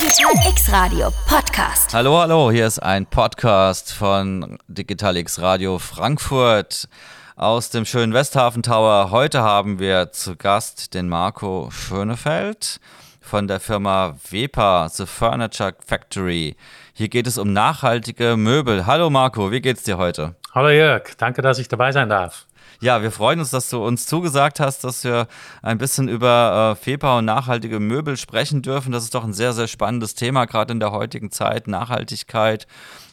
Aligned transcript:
Digital 0.00 0.32
X 0.48 0.72
Radio 0.72 1.12
Podcast. 1.28 1.92
Hallo, 1.92 2.18
hallo, 2.18 2.50
hier 2.50 2.66
ist 2.66 2.78
ein 2.78 3.04
Podcast 3.04 3.92
von 3.92 4.56
Digital 4.66 5.18
X 5.18 5.42
Radio 5.42 5.78
Frankfurt 5.78 6.88
aus 7.36 7.68
dem 7.68 7.84
schönen 7.84 8.14
Westhafen 8.14 8.62
Tower. 8.62 9.10
Heute 9.10 9.42
haben 9.42 9.78
wir 9.78 10.10
zu 10.10 10.36
Gast 10.36 10.94
den 10.94 11.10
Marco 11.10 11.68
Schönefeld 11.70 12.80
von 13.20 13.46
der 13.46 13.60
Firma 13.60 14.16
Wepa, 14.30 14.88
The 14.88 15.04
Furniture 15.04 15.74
Factory. 15.86 16.56
Hier 16.94 17.08
geht 17.08 17.26
es 17.26 17.36
um 17.36 17.52
nachhaltige 17.52 18.38
Möbel. 18.38 18.86
Hallo 18.86 19.10
Marco, 19.10 19.52
wie 19.52 19.60
geht's 19.60 19.82
dir 19.82 19.98
heute? 19.98 20.34
Hallo 20.54 20.70
Jörg, 20.70 21.14
danke, 21.18 21.42
dass 21.42 21.58
ich 21.58 21.68
dabei 21.68 21.92
sein 21.92 22.08
darf. 22.08 22.46
Ja, 22.82 23.02
wir 23.02 23.10
freuen 23.10 23.40
uns, 23.40 23.50
dass 23.50 23.68
du 23.68 23.84
uns 23.84 24.06
zugesagt 24.06 24.58
hast, 24.58 24.84
dass 24.84 25.04
wir 25.04 25.26
ein 25.62 25.76
bisschen 25.76 26.08
über 26.08 26.72
äh, 26.72 26.82
FEPA 26.82 27.18
und 27.18 27.26
nachhaltige 27.26 27.78
Möbel 27.78 28.16
sprechen 28.16 28.62
dürfen. 28.62 28.90
Das 28.90 29.04
ist 29.04 29.14
doch 29.14 29.24
ein 29.24 29.34
sehr, 29.34 29.52
sehr 29.52 29.68
spannendes 29.68 30.14
Thema, 30.14 30.46
gerade 30.46 30.72
in 30.72 30.80
der 30.80 30.90
heutigen 30.90 31.30
Zeit. 31.30 31.68
Nachhaltigkeit 31.68 32.66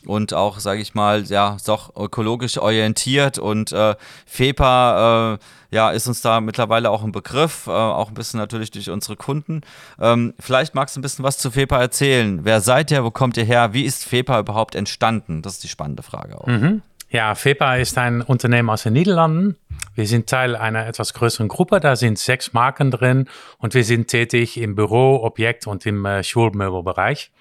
und 0.05 0.33
auch, 0.33 0.59
sage 0.59 0.81
ich 0.81 0.95
mal, 0.95 1.25
ja, 1.25 1.57
doch 1.65 1.93
ökologisch 1.97 2.57
orientiert. 2.57 3.39
Und 3.39 3.73
äh, 3.73 3.95
FEPA 4.25 5.33
äh, 5.33 5.75
ja, 5.75 5.91
ist 5.91 6.07
uns 6.07 6.21
da 6.21 6.39
mittlerweile 6.39 6.89
auch 6.89 7.03
ein 7.03 7.11
Begriff, 7.11 7.67
äh, 7.67 7.71
auch 7.71 8.07
ein 8.07 8.13
bisschen 8.13 8.39
natürlich 8.39 8.71
durch 8.71 8.89
unsere 8.89 9.17
Kunden. 9.17 9.61
Ähm, 9.99 10.33
vielleicht 10.39 10.75
magst 10.75 10.95
du 10.95 10.99
ein 10.99 11.03
bisschen 11.03 11.25
was 11.25 11.37
zu 11.39 11.51
FEPA 11.51 11.77
erzählen. 11.79 12.39
Wer 12.43 12.61
seid 12.61 12.89
ihr? 12.89 13.03
Wo 13.03 13.11
kommt 13.11 13.35
ihr 13.35 13.43
her? 13.43 13.73
Wie 13.73 13.83
ist 13.83 14.05
FEPA 14.05 14.39
überhaupt 14.39 14.75
entstanden? 14.75 15.41
Das 15.41 15.53
ist 15.53 15.63
die 15.63 15.67
spannende 15.67 16.03
Frage 16.03 16.39
auch. 16.39 16.47
Mhm. 16.47 16.81
Ja, 17.09 17.35
FEPA 17.35 17.77
ist 17.77 17.97
ein 17.97 18.21
Unternehmen 18.21 18.69
aus 18.69 18.83
den 18.83 18.93
Niederlanden. 18.93 19.55
Wir 19.95 20.05
sind 20.05 20.27
Teil 20.27 20.57
einer 20.57 20.87
etwas 20.87 21.13
größeren 21.13 21.47
Gruppe. 21.47 21.79
Da 21.79 21.95
sind 21.95 22.19
sechs 22.19 22.51
Marken 22.51 22.91
drin 22.91 23.29
und 23.59 23.73
wir 23.73 23.85
sind 23.85 24.09
tätig 24.09 24.57
im 24.57 24.75
Büro, 24.75 25.23
Objekt 25.23 25.67
und 25.67 25.85
im 25.85 26.05
äh, 26.05 26.21
Schulmöbelbereich. 26.21 27.31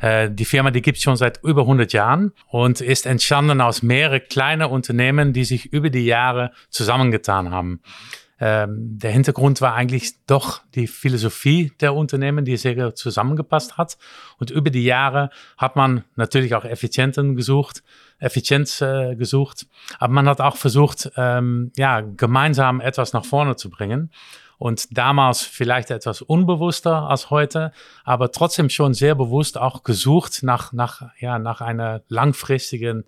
Äh, 0.00 0.30
die 0.32 0.44
Firma, 0.44 0.72
die 0.72 0.82
gibt 0.82 0.98
es 0.98 1.04
schon 1.04 1.16
seit 1.16 1.42
über 1.44 1.62
100 1.62 1.92
Jahren 1.92 2.32
und 2.48 2.80
ist 2.80 3.06
entstanden 3.06 3.60
aus 3.60 3.82
mehreren 3.82 4.22
kleinen 4.28 4.68
Unternehmen, 4.68 5.32
die 5.32 5.44
sich 5.44 5.72
über 5.72 5.90
die 5.90 6.04
Jahre 6.04 6.50
zusammengetan 6.68 7.52
haben. 7.52 7.80
Ähm, 8.40 8.98
der 8.98 9.10
Hintergrund 9.10 9.60
war 9.60 9.74
eigentlich 9.74 10.12
doch 10.26 10.60
die 10.74 10.86
Philosophie 10.86 11.72
der 11.80 11.94
Unternehmen, 11.94 12.44
die 12.44 12.56
sehr 12.56 12.94
zusammengepasst 12.94 13.76
hat. 13.76 13.98
Und 14.38 14.50
über 14.50 14.70
die 14.70 14.84
Jahre 14.84 15.30
hat 15.56 15.76
man 15.76 16.04
natürlich 16.14 16.54
auch 16.54 16.64
Effizienten 16.64 17.34
gesucht, 17.34 17.82
Effizienz 18.20 18.80
äh, 18.80 19.16
gesucht, 19.16 19.66
aber 19.98 20.12
man 20.12 20.28
hat 20.28 20.40
auch 20.40 20.56
versucht, 20.56 21.10
ähm, 21.16 21.72
ja, 21.76 22.00
gemeinsam 22.00 22.80
etwas 22.80 23.12
nach 23.12 23.24
vorne 23.24 23.56
zu 23.56 23.70
bringen. 23.70 24.10
Und 24.58 24.98
damals 24.98 25.42
vielleicht 25.42 25.92
etwas 25.92 26.20
unbewusster 26.20 27.08
als 27.08 27.30
heute, 27.30 27.70
aber 28.02 28.32
trotzdem 28.32 28.70
schon 28.70 28.92
sehr 28.92 29.14
bewusst 29.14 29.56
auch 29.56 29.84
gesucht 29.84 30.42
nach, 30.42 30.72
nach, 30.72 31.02
ja, 31.20 31.38
nach 31.38 31.60
einer 31.60 32.02
langfristigen 32.08 33.04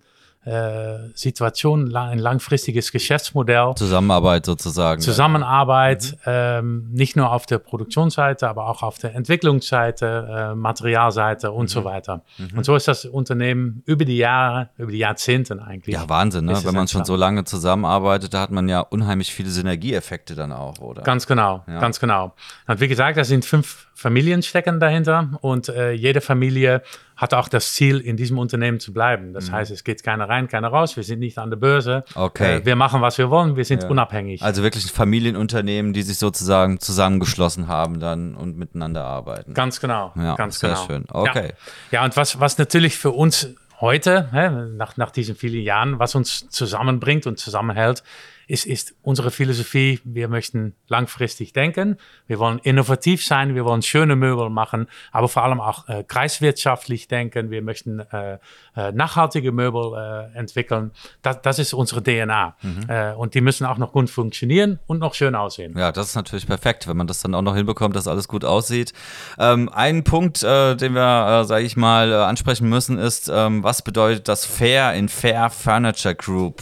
Situation, 1.13 1.95
ein 1.95 2.17
langfristiges 2.17 2.91
Geschäftsmodell. 2.91 3.73
Zusammenarbeit 3.75 4.45
sozusagen. 4.45 4.99
Zusammenarbeit, 4.99 6.15
mhm. 6.17 6.17
ähm, 6.25 6.87
nicht 6.91 7.15
nur 7.15 7.31
auf 7.31 7.45
der 7.45 7.59
Produktionsseite, 7.59 8.49
aber 8.49 8.67
auch 8.67 8.81
auf 8.81 8.97
der 8.97 9.13
Entwicklungsseite, 9.13 10.51
äh, 10.51 10.55
Materialseite 10.55 11.51
und 11.51 11.65
mhm. 11.65 11.67
so 11.67 11.83
weiter. 11.83 12.23
Mhm. 12.39 12.57
Und 12.57 12.63
so 12.63 12.75
ist 12.75 12.87
das 12.87 13.05
Unternehmen 13.05 13.83
über 13.85 14.03
die 14.03 14.17
Jahre, 14.17 14.69
über 14.77 14.91
die 14.91 14.97
Jahrzehnte 14.97 15.61
eigentlich. 15.61 15.93
Ja, 15.93 16.09
Wahnsinn, 16.09 16.45
ne? 16.45 16.59
wenn 16.63 16.73
man 16.73 16.87
schon 16.87 17.05
so 17.05 17.15
lange 17.15 17.43
zusammenarbeitet, 17.43 18.33
da 18.33 18.41
hat 18.41 18.51
man 18.51 18.67
ja 18.67 18.79
unheimlich 18.79 19.31
viele 19.31 19.49
Synergieeffekte 19.49 20.33
dann 20.33 20.51
auch, 20.51 20.79
oder? 20.79 21.03
Ganz 21.03 21.27
genau, 21.27 21.63
ja. 21.67 21.79
ganz 21.79 21.99
genau. 21.99 22.33
Und 22.67 22.79
wie 22.79 22.87
gesagt, 22.87 23.17
da 23.17 23.23
sind 23.23 23.45
fünf 23.45 23.89
Familien 23.93 24.41
stecken 24.41 24.79
dahinter 24.79 25.37
und 25.41 25.69
äh, 25.69 25.91
jede 25.91 26.21
Familie 26.21 26.81
hat 27.21 27.35
auch 27.35 27.47
das 27.47 27.73
Ziel, 27.73 27.99
in 27.99 28.17
diesem 28.17 28.39
Unternehmen 28.39 28.79
zu 28.79 28.93
bleiben. 28.93 29.31
Das 29.31 29.49
mhm. 29.49 29.53
heißt, 29.53 29.69
es 29.69 29.83
geht 29.83 30.03
keiner 30.03 30.27
rein, 30.27 30.47
keiner 30.47 30.69
raus. 30.69 30.97
Wir 30.97 31.03
sind 31.03 31.19
nicht 31.19 31.37
an 31.37 31.51
der 31.51 31.57
Börse. 31.57 32.03
Okay. 32.15 32.57
Äh, 32.57 32.65
wir 32.65 32.75
machen, 32.75 32.99
was 33.01 33.19
wir 33.19 33.29
wollen. 33.29 33.55
Wir 33.55 33.63
sind 33.63 33.83
ja. 33.83 33.89
unabhängig. 33.89 34.41
Also 34.41 34.63
wirklich 34.63 34.85
ein 34.85 34.89
Familienunternehmen, 34.89 35.93
die 35.93 36.01
sich 36.01 36.17
sozusagen 36.17 36.79
zusammengeschlossen 36.79 37.67
haben 37.67 37.99
dann 37.99 38.33
und 38.33 38.57
miteinander 38.57 39.03
arbeiten. 39.03 39.53
Ganz 39.53 39.79
genau. 39.79 40.11
Ja, 40.15 40.33
ganz 40.35 40.59
sehr 40.59 40.71
genau. 40.71 40.85
schön. 40.87 41.05
Okay. 41.09 41.53
Ja, 41.91 41.99
ja 41.99 42.05
und 42.05 42.17
was, 42.17 42.39
was 42.39 42.57
natürlich 42.57 42.97
für 42.97 43.11
uns 43.11 43.49
heute, 43.81 44.29
hä, 44.31 44.49
nach, 44.75 44.97
nach 44.97 45.11
diesen 45.11 45.35
vielen 45.35 45.61
Jahren, 45.61 45.99
was 45.99 46.15
uns 46.15 46.49
zusammenbringt 46.49 47.27
und 47.27 47.37
zusammenhält, 47.37 48.03
ist, 48.51 48.65
ist 48.65 48.93
unsere 49.01 49.31
Philosophie, 49.31 50.01
wir 50.03 50.27
möchten 50.27 50.75
langfristig 50.89 51.53
denken, 51.53 51.97
wir 52.27 52.37
wollen 52.37 52.59
innovativ 52.59 53.25
sein, 53.25 53.55
wir 53.55 53.63
wollen 53.63 53.81
schöne 53.81 54.17
Möbel 54.17 54.49
machen, 54.49 54.87
aber 55.13 55.29
vor 55.29 55.43
allem 55.43 55.61
auch 55.61 55.87
äh, 55.87 56.03
kreiswirtschaftlich 56.03 57.07
denken, 57.07 57.49
wir 57.49 57.61
möchten 57.61 58.01
äh, 58.01 58.39
äh, 58.75 58.91
nachhaltige 58.91 59.53
Möbel 59.53 59.93
äh, 59.95 60.37
entwickeln. 60.37 60.91
Das, 61.21 61.41
das 61.41 61.59
ist 61.59 61.73
unsere 61.73 62.03
DNA. 62.03 62.55
Mhm. 62.61 62.89
Äh, 62.89 63.13
und 63.13 63.35
die 63.35 63.41
müssen 63.41 63.65
auch 63.65 63.77
noch 63.77 63.93
gut 63.93 64.09
funktionieren 64.09 64.79
und 64.85 64.99
noch 64.99 65.13
schön 65.13 65.33
aussehen. 65.33 65.77
Ja, 65.77 65.93
das 65.93 66.09
ist 66.09 66.15
natürlich 66.15 66.45
perfekt, 66.45 66.89
wenn 66.89 66.97
man 66.97 67.07
das 67.07 67.21
dann 67.21 67.33
auch 67.33 67.41
noch 67.41 67.55
hinbekommt, 67.55 67.95
dass 67.95 68.09
alles 68.09 68.27
gut 68.27 68.43
aussieht. 68.43 68.91
Ähm, 69.39 69.69
ein 69.69 70.03
Punkt, 70.03 70.43
äh, 70.43 70.75
den 70.75 70.93
wir, 70.93 71.41
äh, 71.41 71.45
sage 71.45 71.63
ich 71.63 71.77
mal, 71.77 72.13
ansprechen 72.13 72.67
müssen, 72.67 72.97
ist, 72.97 73.31
ähm, 73.33 73.63
was 73.63 73.81
bedeutet 73.81 74.27
das 74.27 74.45
Fair 74.45 74.93
in 74.93 75.07
Fair 75.07 75.49
Furniture 75.49 76.15
Group? 76.15 76.61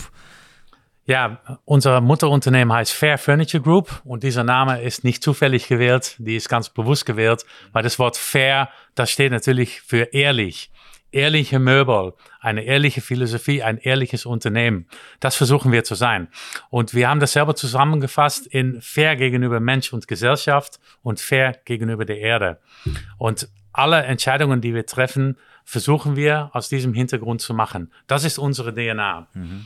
Ja, 1.09 1.39
unser 1.65 2.01
Mutterunternehmen 2.01 2.71
heißt 2.71 2.93
Fair 2.93 3.17
Furniture 3.17 3.63
Group 3.63 3.99
und 4.05 4.21
dieser 4.21 4.43
Name 4.43 4.83
ist 4.83 5.03
nicht 5.03 5.23
zufällig 5.23 5.67
gewählt, 5.67 6.15
die 6.19 6.35
ist 6.35 6.49
ganz 6.49 6.69
bewusst 6.69 7.07
gewählt, 7.07 7.45
weil 7.71 7.81
das 7.81 7.97
Wort 7.97 8.15
fair, 8.15 8.69
das 8.93 9.09
steht 9.09 9.31
natürlich 9.31 9.81
für 9.81 10.13
ehrlich. 10.13 10.69
Ehrliche 11.11 11.57
Möbel, 11.57 12.13
eine 12.39 12.61
ehrliche 12.61 13.01
Philosophie, 13.01 13.63
ein 13.63 13.79
ehrliches 13.79 14.27
Unternehmen. 14.27 14.85
Das 15.19 15.35
versuchen 15.35 15.71
wir 15.71 15.83
zu 15.83 15.95
sein. 15.95 16.27
Und 16.69 16.93
wir 16.93 17.09
haben 17.09 17.19
das 17.19 17.33
selber 17.33 17.55
zusammengefasst 17.55 18.45
in 18.45 18.79
fair 18.79 19.15
gegenüber 19.15 19.59
Mensch 19.59 19.91
und 19.91 20.07
Gesellschaft 20.07 20.79
und 21.01 21.19
fair 21.19 21.55
gegenüber 21.65 22.05
der 22.05 22.19
Erde. 22.19 22.59
Und 23.17 23.49
alle 23.73 24.03
Entscheidungen, 24.03 24.61
die 24.61 24.75
wir 24.75 24.85
treffen, 24.85 25.37
versuchen 25.65 26.15
wir 26.15 26.51
aus 26.53 26.69
diesem 26.69 26.93
Hintergrund 26.93 27.41
zu 27.41 27.55
machen. 27.55 27.91
Das 28.05 28.23
ist 28.23 28.37
unsere 28.37 28.75
DNA. 28.75 29.27
Mhm. 29.33 29.65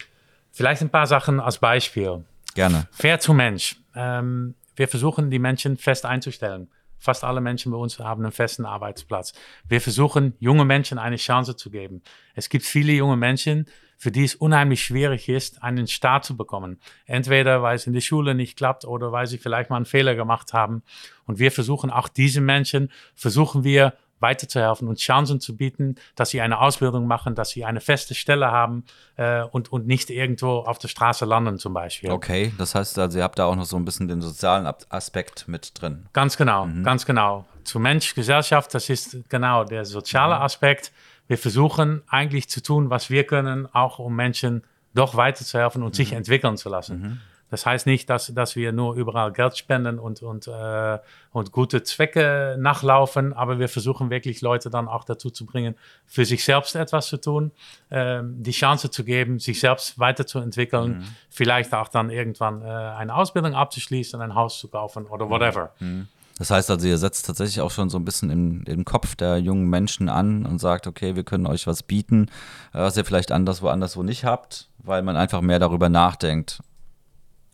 Vielleicht 0.53 0.83
ein 0.83 0.89
paar 0.89 1.07
Sachen 1.07 1.39
als 1.39 1.57
Beispiel. 1.57 2.23
Gerne. 2.53 2.87
Fair 2.91 3.19
zu 3.19 3.33
Mensch. 3.33 3.75
Ähm, 3.95 4.53
wir 4.75 4.87
versuchen, 4.87 5.31
die 5.31 5.39
Menschen 5.39 5.77
fest 5.77 6.05
einzustellen. 6.05 6.69
Fast 6.99 7.23
alle 7.23 7.41
Menschen 7.41 7.71
bei 7.71 7.77
uns 7.77 7.99
haben 7.99 8.23
einen 8.23 8.31
festen 8.31 8.65
Arbeitsplatz. 8.65 9.33
Wir 9.67 9.81
versuchen, 9.81 10.35
junge 10.39 10.63
Menschen 10.63 10.99
eine 10.99 11.17
Chance 11.17 11.55
zu 11.55 11.71
geben. 11.71 12.03
Es 12.35 12.49
gibt 12.49 12.65
viele 12.65 12.93
junge 12.93 13.17
Menschen, 13.17 13.65
für 13.97 14.11
die 14.11 14.23
es 14.23 14.35
unheimlich 14.35 14.83
schwierig 14.83 15.27
ist, 15.27 15.63
einen 15.63 15.87
Start 15.87 16.23
zu 16.23 16.37
bekommen. 16.37 16.79
Entweder 17.05 17.61
weil 17.63 17.75
es 17.75 17.87
in 17.87 17.93
der 17.93 18.01
Schule 18.01 18.35
nicht 18.35 18.55
klappt 18.55 18.85
oder 18.85 19.11
weil 19.11 19.27
sie 19.27 19.37
vielleicht 19.37 19.69
mal 19.69 19.77
einen 19.77 19.85
Fehler 19.85 20.13
gemacht 20.13 20.53
haben. 20.53 20.83
Und 21.25 21.39
wir 21.39 21.51
versuchen 21.51 21.89
auch 21.89 22.07
diese 22.07 22.41
Menschen, 22.41 22.91
versuchen 23.15 23.63
wir 23.63 23.93
weiterzuhelfen 24.23 24.87
und 24.87 24.97
Chancen 24.97 25.39
zu 25.39 25.55
bieten, 25.55 25.97
dass 26.15 26.31
sie 26.31 26.41
eine 26.41 26.59
Ausbildung 26.59 27.05
machen, 27.05 27.35
dass 27.35 27.51
sie 27.51 27.63
eine 27.63 27.79
feste 27.79 28.15
Stelle 28.15 28.49
haben 28.49 28.85
äh, 29.17 29.43
und, 29.43 29.71
und 29.71 29.85
nicht 29.85 30.09
irgendwo 30.09 30.61
auf 30.61 30.79
der 30.79 30.87
Straße 30.87 31.25
landen 31.25 31.59
zum 31.59 31.75
Beispiel. 31.75 32.09
Okay, 32.09 32.51
das 32.57 32.73
heißt 32.73 32.97
also, 32.97 33.19
ihr 33.19 33.23
habt 33.23 33.37
da 33.37 33.45
auch 33.45 33.55
noch 33.55 33.65
so 33.65 33.77
ein 33.77 33.85
bisschen 33.85 34.07
den 34.07 34.21
sozialen 34.21 34.67
Aspekt 34.89 35.47
mit 35.47 35.79
drin. 35.79 36.07
Ganz 36.13 36.35
genau, 36.37 36.65
mhm. 36.65 36.83
ganz 36.83 37.05
genau. 37.05 37.45
Zu 37.63 37.79
Mensch, 37.79 38.15
Gesellschaft, 38.15 38.73
das 38.73 38.89
ist 38.89 39.17
genau 39.29 39.63
der 39.63 39.85
soziale 39.85 40.35
mhm. 40.35 40.41
Aspekt. 40.41 40.91
Wir 41.27 41.37
versuchen 41.37 42.01
eigentlich 42.07 42.49
zu 42.49 42.63
tun, 42.63 42.89
was 42.89 43.11
wir 43.11 43.23
können, 43.25 43.67
auch 43.73 43.99
um 43.99 44.15
Menschen 44.15 44.63
doch 44.95 45.15
weiterzuhelfen 45.15 45.83
und 45.83 45.89
mhm. 45.89 45.95
sich 45.95 46.13
entwickeln 46.13 46.57
zu 46.57 46.69
lassen. 46.69 46.99
Mhm. 47.01 47.19
Das 47.53 47.67
heißt 47.67 47.85
nicht, 47.85 48.09
dass, 48.09 48.33
dass 48.33 48.55
wir 48.55 48.71
nur 48.71 48.95
überall 48.95 49.31
Geld 49.31 49.55
spenden 49.55 49.99
und, 49.99 50.23
und, 50.23 50.47
äh, 50.47 50.97
und 51.31 51.51
gute 51.51 51.83
Zwecke 51.83 52.55
nachlaufen, 52.57 53.31
aber 53.31 53.59
wir 53.59 53.69
versuchen 53.69 54.09
wirklich 54.09 54.41
Leute 54.41 54.71
dann 54.71 54.87
auch 54.87 55.03
dazu 55.03 55.29
zu 55.29 55.45
bringen, 55.45 55.75
für 56.07 56.25
sich 56.25 56.43
selbst 56.43 56.75
etwas 56.75 57.05
zu 57.05 57.17
tun, 57.17 57.51
äh, 57.91 58.23
die 58.23 58.53
Chance 58.53 58.89
zu 58.89 59.03
geben, 59.03 59.37
sich 59.37 59.59
selbst 59.59 59.99
weiterzuentwickeln, 59.99 60.97
mhm. 60.97 61.03
vielleicht 61.29 61.75
auch 61.75 61.89
dann 61.89 62.09
irgendwann 62.09 62.63
äh, 62.63 62.65
eine 62.65 63.13
Ausbildung 63.13 63.53
abzuschließen, 63.53 64.19
ein 64.19 64.33
Haus 64.33 64.57
zu 64.57 64.67
kaufen 64.67 65.05
oder 65.05 65.29
whatever. 65.29 65.75
Mhm. 65.79 66.07
Das 66.39 66.49
heißt 66.49 66.71
also, 66.71 66.87
ihr 66.87 66.97
setzt 66.97 67.27
tatsächlich 67.27 67.61
auch 67.61 67.69
schon 67.69 67.91
so 67.91 67.99
ein 67.99 68.05
bisschen 68.05 68.31
im, 68.31 68.63
im 68.63 68.83
Kopf 68.83 69.13
der 69.13 69.37
jungen 69.37 69.69
Menschen 69.69 70.09
an 70.09 70.47
und 70.47 70.57
sagt, 70.57 70.87
okay, 70.87 71.15
wir 71.15 71.23
können 71.23 71.45
euch 71.45 71.67
was 71.67 71.83
bieten, 71.83 72.29
äh, 72.73 72.79
was 72.79 72.97
ihr 72.97 73.05
vielleicht 73.05 73.31
anderswo 73.31 73.67
anderswo 73.67 74.01
nicht 74.01 74.25
habt, 74.25 74.71
weil 74.79 75.03
man 75.03 75.17
einfach 75.17 75.41
mehr 75.41 75.59
darüber 75.59 75.89
nachdenkt. 75.89 76.63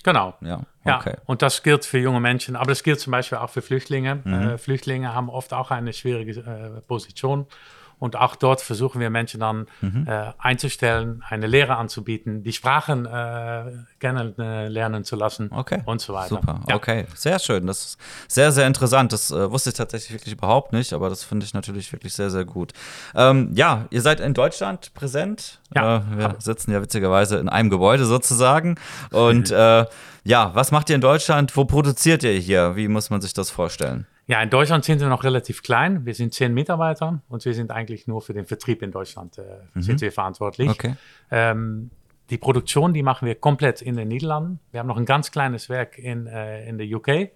Genau. 0.03 0.33
Ja, 0.41 0.61
okay. 0.85 1.13
Ja, 1.17 1.23
und 1.25 1.41
das 1.41 1.63
gilt 1.63 1.85
für 1.85 1.97
junge 1.97 2.19
Menschen, 2.19 2.55
aber 2.55 2.67
das 2.67 2.83
gilt 2.83 2.99
zum 2.99 3.11
Beispiel 3.11 3.37
auch 3.37 3.49
für 3.49 3.61
Flüchtlinge. 3.61 4.21
Mhm. 4.23 4.33
Äh, 4.33 4.57
Flüchtlinge 4.57 5.13
haben 5.13 5.29
oft 5.29 5.53
auch 5.53 5.71
eine 5.71 5.93
schwierige 5.93 6.39
äh, 6.39 6.81
Position. 6.81 7.47
Und 7.99 8.15
auch 8.15 8.35
dort 8.35 8.61
versuchen 8.61 9.01
wir 9.01 9.09
Menschen 9.09 9.39
dann 9.41 9.67
Mhm. 9.81 10.07
äh, 10.07 10.31
einzustellen, 10.39 11.23
eine 11.29 11.47
Lehre 11.47 11.75
anzubieten, 11.77 12.43
die 12.43 12.53
Sprachen 12.53 13.05
äh, 13.05 13.63
kennenlernen 13.99 15.03
zu 15.03 15.15
lassen 15.15 15.49
Okay. 15.51 15.81
und 15.85 16.01
so 16.01 16.13
weiter. 16.13 16.29
Super, 16.29 16.61
Ja. 16.67 16.75
okay. 16.75 17.05
Sehr 17.15 17.39
schön. 17.39 17.67
Das 17.67 17.85
ist 17.85 17.97
sehr, 18.27 18.51
sehr 18.51 18.67
interessant. 18.67 19.11
Das 19.13 19.31
äh, 19.31 19.51
wusste 19.51 19.69
ich 19.71 19.75
tatsächlich 19.75 20.11
wirklich 20.13 20.33
überhaupt 20.33 20.73
nicht, 20.73 20.93
aber 20.93 21.09
das 21.09 21.23
finde 21.23 21.45
ich 21.45 21.53
natürlich 21.53 21.91
wirklich 21.91 22.13
sehr, 22.13 22.29
sehr 22.29 22.45
gut. 22.45 22.73
Ähm, 23.15 23.51
ja, 23.55 23.85
ihr 23.89 24.01
seid 24.01 24.19
in 24.19 24.33
Deutschland 24.33 24.93
präsent. 24.93 25.59
Ja. 25.75 25.97
Äh, 25.97 26.01
wir 26.17 26.35
sitzen 26.39 26.71
ja 26.71 26.81
witzigerweise 26.81 27.37
in 27.37 27.49
einem 27.49 27.69
Gebäude 27.69 28.05
sozusagen. 28.05 28.75
Und 29.11 29.51
äh, 29.51 29.85
ja, 30.23 30.51
was 30.53 30.71
macht 30.71 30.89
ihr 30.89 30.95
in 30.95 31.01
Deutschland? 31.01 31.55
Wo 31.55 31.65
produziert 31.65 32.23
ihr 32.23 32.31
hier? 32.33 32.75
Wie 32.75 32.87
muss 32.87 33.09
man 33.09 33.21
sich 33.21 33.33
das 33.33 33.49
vorstellen? 33.49 34.05
Ja, 34.29 34.43
in 34.43 34.51
Deutschland 34.51 34.85
sind 34.85 34.99
wir 35.01 35.09
noch 35.09 35.23
relativ 35.23 35.63
klein. 35.63 36.05
Wir 36.05 36.13
sind 36.13 36.35
zehn 36.35 36.53
Mitarbeiter 36.53 37.23
und 37.29 37.43
wir 37.45 37.53
sind 37.55 37.71
eigentlich 37.71 38.05
nur 38.05 38.21
für 38.21 38.33
den 38.33 38.45
Vertrieb 38.45 38.83
in 38.83 38.91
Deutschland 38.91 39.39
äh, 39.39 39.43
sind 39.81 40.01
wir 40.01 40.11
verantwortlich. 40.11 40.67
Mhm. 40.67 40.73
Okay. 40.73 40.95
Ähm, 41.31 41.89
die 42.29 42.37
Produktion, 42.37 42.93
die 42.93 43.01
machen 43.01 43.25
wir 43.25 43.33
komplett 43.33 43.81
in 43.81 43.95
den 43.95 44.07
Niederlanden. 44.07 44.59
Wir 44.69 44.81
haben 44.81 44.87
noch 44.87 44.97
ein 44.97 45.07
ganz 45.07 45.31
kleines 45.31 45.67
Werk 45.67 45.97
in, 45.97 46.27
äh, 46.27 46.69
in 46.69 46.77
der 46.77 46.85
UK. 46.95 47.07
Mhm. 47.07 47.31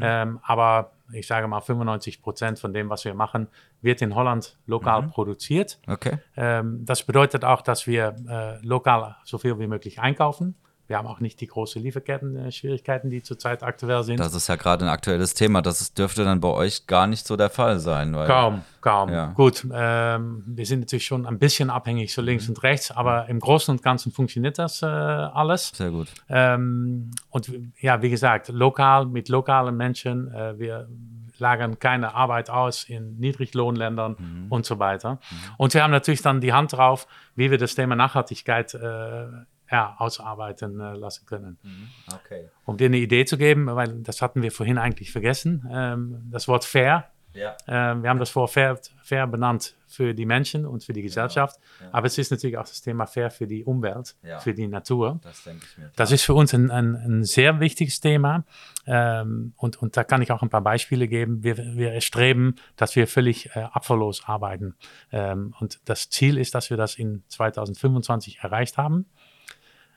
Ähm, 0.00 0.40
aber 0.42 0.90
ich 1.12 1.28
sage 1.28 1.46
mal, 1.46 1.60
95 1.60 2.20
Prozent 2.20 2.58
von 2.58 2.72
dem, 2.72 2.90
was 2.90 3.04
wir 3.04 3.14
machen, 3.14 3.46
wird 3.80 4.02
in 4.02 4.16
Holland 4.16 4.58
lokal 4.66 5.02
Mhm. 5.02 5.10
produziert. 5.10 5.78
Okay. 5.86 6.18
Ähm, 6.36 6.84
das 6.84 7.04
bedeutet 7.04 7.44
auch, 7.44 7.62
dass 7.62 7.86
wir 7.86 8.16
äh, 8.28 8.66
lokal 8.66 9.14
so 9.22 9.38
viel 9.38 9.56
wie 9.60 9.68
möglich 9.68 10.00
einkaufen. 10.00 10.56
Wir 10.86 10.98
haben 10.98 11.06
auch 11.06 11.20
nicht 11.20 11.40
die 11.40 11.46
großen 11.46 11.82
Lieferketten-Schwierigkeiten, 11.82 13.08
die 13.08 13.22
zurzeit 13.22 13.62
aktuell 13.62 14.02
sind. 14.02 14.20
Das 14.20 14.34
ist 14.34 14.48
ja 14.48 14.56
gerade 14.56 14.84
ein 14.84 14.90
aktuelles 14.90 15.32
Thema. 15.32 15.62
Das 15.62 15.80
ist, 15.80 15.96
dürfte 15.98 16.24
dann 16.24 16.40
bei 16.40 16.48
euch 16.48 16.86
gar 16.86 17.06
nicht 17.06 17.26
so 17.26 17.36
der 17.36 17.48
Fall 17.48 17.78
sein. 17.78 18.14
Weil, 18.14 18.26
Kaum, 18.26 18.62
kaum. 18.82 19.10
Ja. 19.10 19.28
Gut, 19.28 19.66
ähm, 19.72 20.42
wir 20.46 20.66
sind 20.66 20.80
natürlich 20.80 21.06
schon 21.06 21.24
ein 21.24 21.38
bisschen 21.38 21.70
abhängig, 21.70 22.12
so 22.12 22.20
links 22.20 22.48
und 22.50 22.62
rechts, 22.62 22.90
aber 22.90 23.28
im 23.30 23.40
Großen 23.40 23.72
und 23.72 23.82
Ganzen 23.82 24.12
funktioniert 24.12 24.58
das 24.58 24.82
äh, 24.82 24.86
alles. 24.86 25.72
Sehr 25.74 25.90
gut. 25.90 26.08
Ähm, 26.28 27.12
und 27.30 27.50
ja, 27.80 28.02
wie 28.02 28.10
gesagt, 28.10 28.48
lokal 28.48 29.06
mit 29.06 29.30
lokalen 29.30 29.78
Menschen. 29.78 30.30
Äh, 30.34 30.58
wir 30.58 30.86
lagern 31.38 31.78
keine 31.78 32.14
Arbeit 32.14 32.50
aus 32.50 32.84
in 32.84 33.18
Niedriglohnländern 33.18 34.46
und 34.50 34.64
so 34.66 34.78
weiter. 34.78 35.18
Und 35.56 35.74
wir 35.74 35.82
haben 35.82 35.90
natürlich 35.90 36.22
dann 36.22 36.40
die 36.40 36.52
Hand 36.52 36.74
drauf, 36.74 37.08
wie 37.34 37.50
wir 37.50 37.58
das 37.58 37.74
Thema 37.74 37.96
Nachhaltigkeit 37.96 38.72
äh, 38.74 39.26
ja, 39.74 39.96
ausarbeiten 39.98 40.78
äh, 40.78 40.92
lassen 40.94 41.26
können. 41.26 41.58
Okay. 42.20 42.48
Um 42.64 42.76
dir 42.76 42.86
eine 42.86 42.98
Idee 42.98 43.24
zu 43.24 43.36
geben, 43.36 43.66
weil 43.66 43.88
das 44.02 44.22
hatten 44.22 44.40
wir 44.42 44.52
vorhin 44.52 44.78
eigentlich 44.78 45.10
vergessen, 45.10 45.68
ähm, 45.68 46.28
das 46.30 46.46
Wort 46.46 46.64
fair 46.64 47.10
Ja. 47.32 47.56
ähm, 47.66 48.02
wir 48.04 48.10
haben 48.10 48.20
das 48.20 48.30
vor 48.30 48.46
fair, 48.46 48.78
fair 49.02 49.26
benannt 49.26 49.74
für 49.88 50.14
die 50.14 50.26
Menschen 50.26 50.64
und 50.66 50.84
für 50.84 50.92
die 50.92 51.02
Gesellschaft. 51.02 51.56
Aber 51.92 52.06
es 52.06 52.16
ist 52.18 52.30
natürlich 52.30 52.56
auch 52.58 52.68
das 52.68 52.80
Thema 52.82 53.06
fair 53.06 53.30
für 53.30 53.46
die 53.48 53.64
Umwelt, 53.64 54.14
Ja. 54.22 54.38
für 54.38 54.54
die 54.54 54.66
Natur. 54.68 55.18
Das 55.22 55.42
denke 55.44 55.64
ich 55.68 55.78
mir. 55.78 55.90
Das 55.96 56.10
ist 56.12 56.22
für 56.24 56.34
uns 56.34 56.52
ein, 56.54 56.70
ein, 56.70 56.94
ein 56.94 57.24
sehr 57.24 57.58
wichtiges 57.60 57.98
Thema. 58.00 58.44
Ähm, 58.86 59.52
und, 59.56 59.80
und 59.82 59.96
da 59.96 60.02
kann 60.04 60.22
ich 60.22 60.30
auch 60.32 60.42
ein 60.42 60.50
paar 60.50 60.62
Beispiele 60.62 61.06
geben. 61.08 61.42
Wir, 61.42 61.56
wir 61.56 62.00
streben, 62.00 62.54
dass 62.76 62.94
wir 62.96 63.06
völlig 63.08 63.38
äh, 63.56 63.60
abfalllos 63.72 64.22
arbeiten. 64.26 64.74
Ähm, 65.12 65.54
und 65.60 65.80
das 65.84 66.10
Ziel 66.10 66.38
ist, 66.38 66.54
dass 66.54 66.70
wir 66.70 66.76
das 66.76 66.94
in 66.96 67.22
2025 67.28 68.38
erreicht 68.42 68.76
haben. 68.78 69.06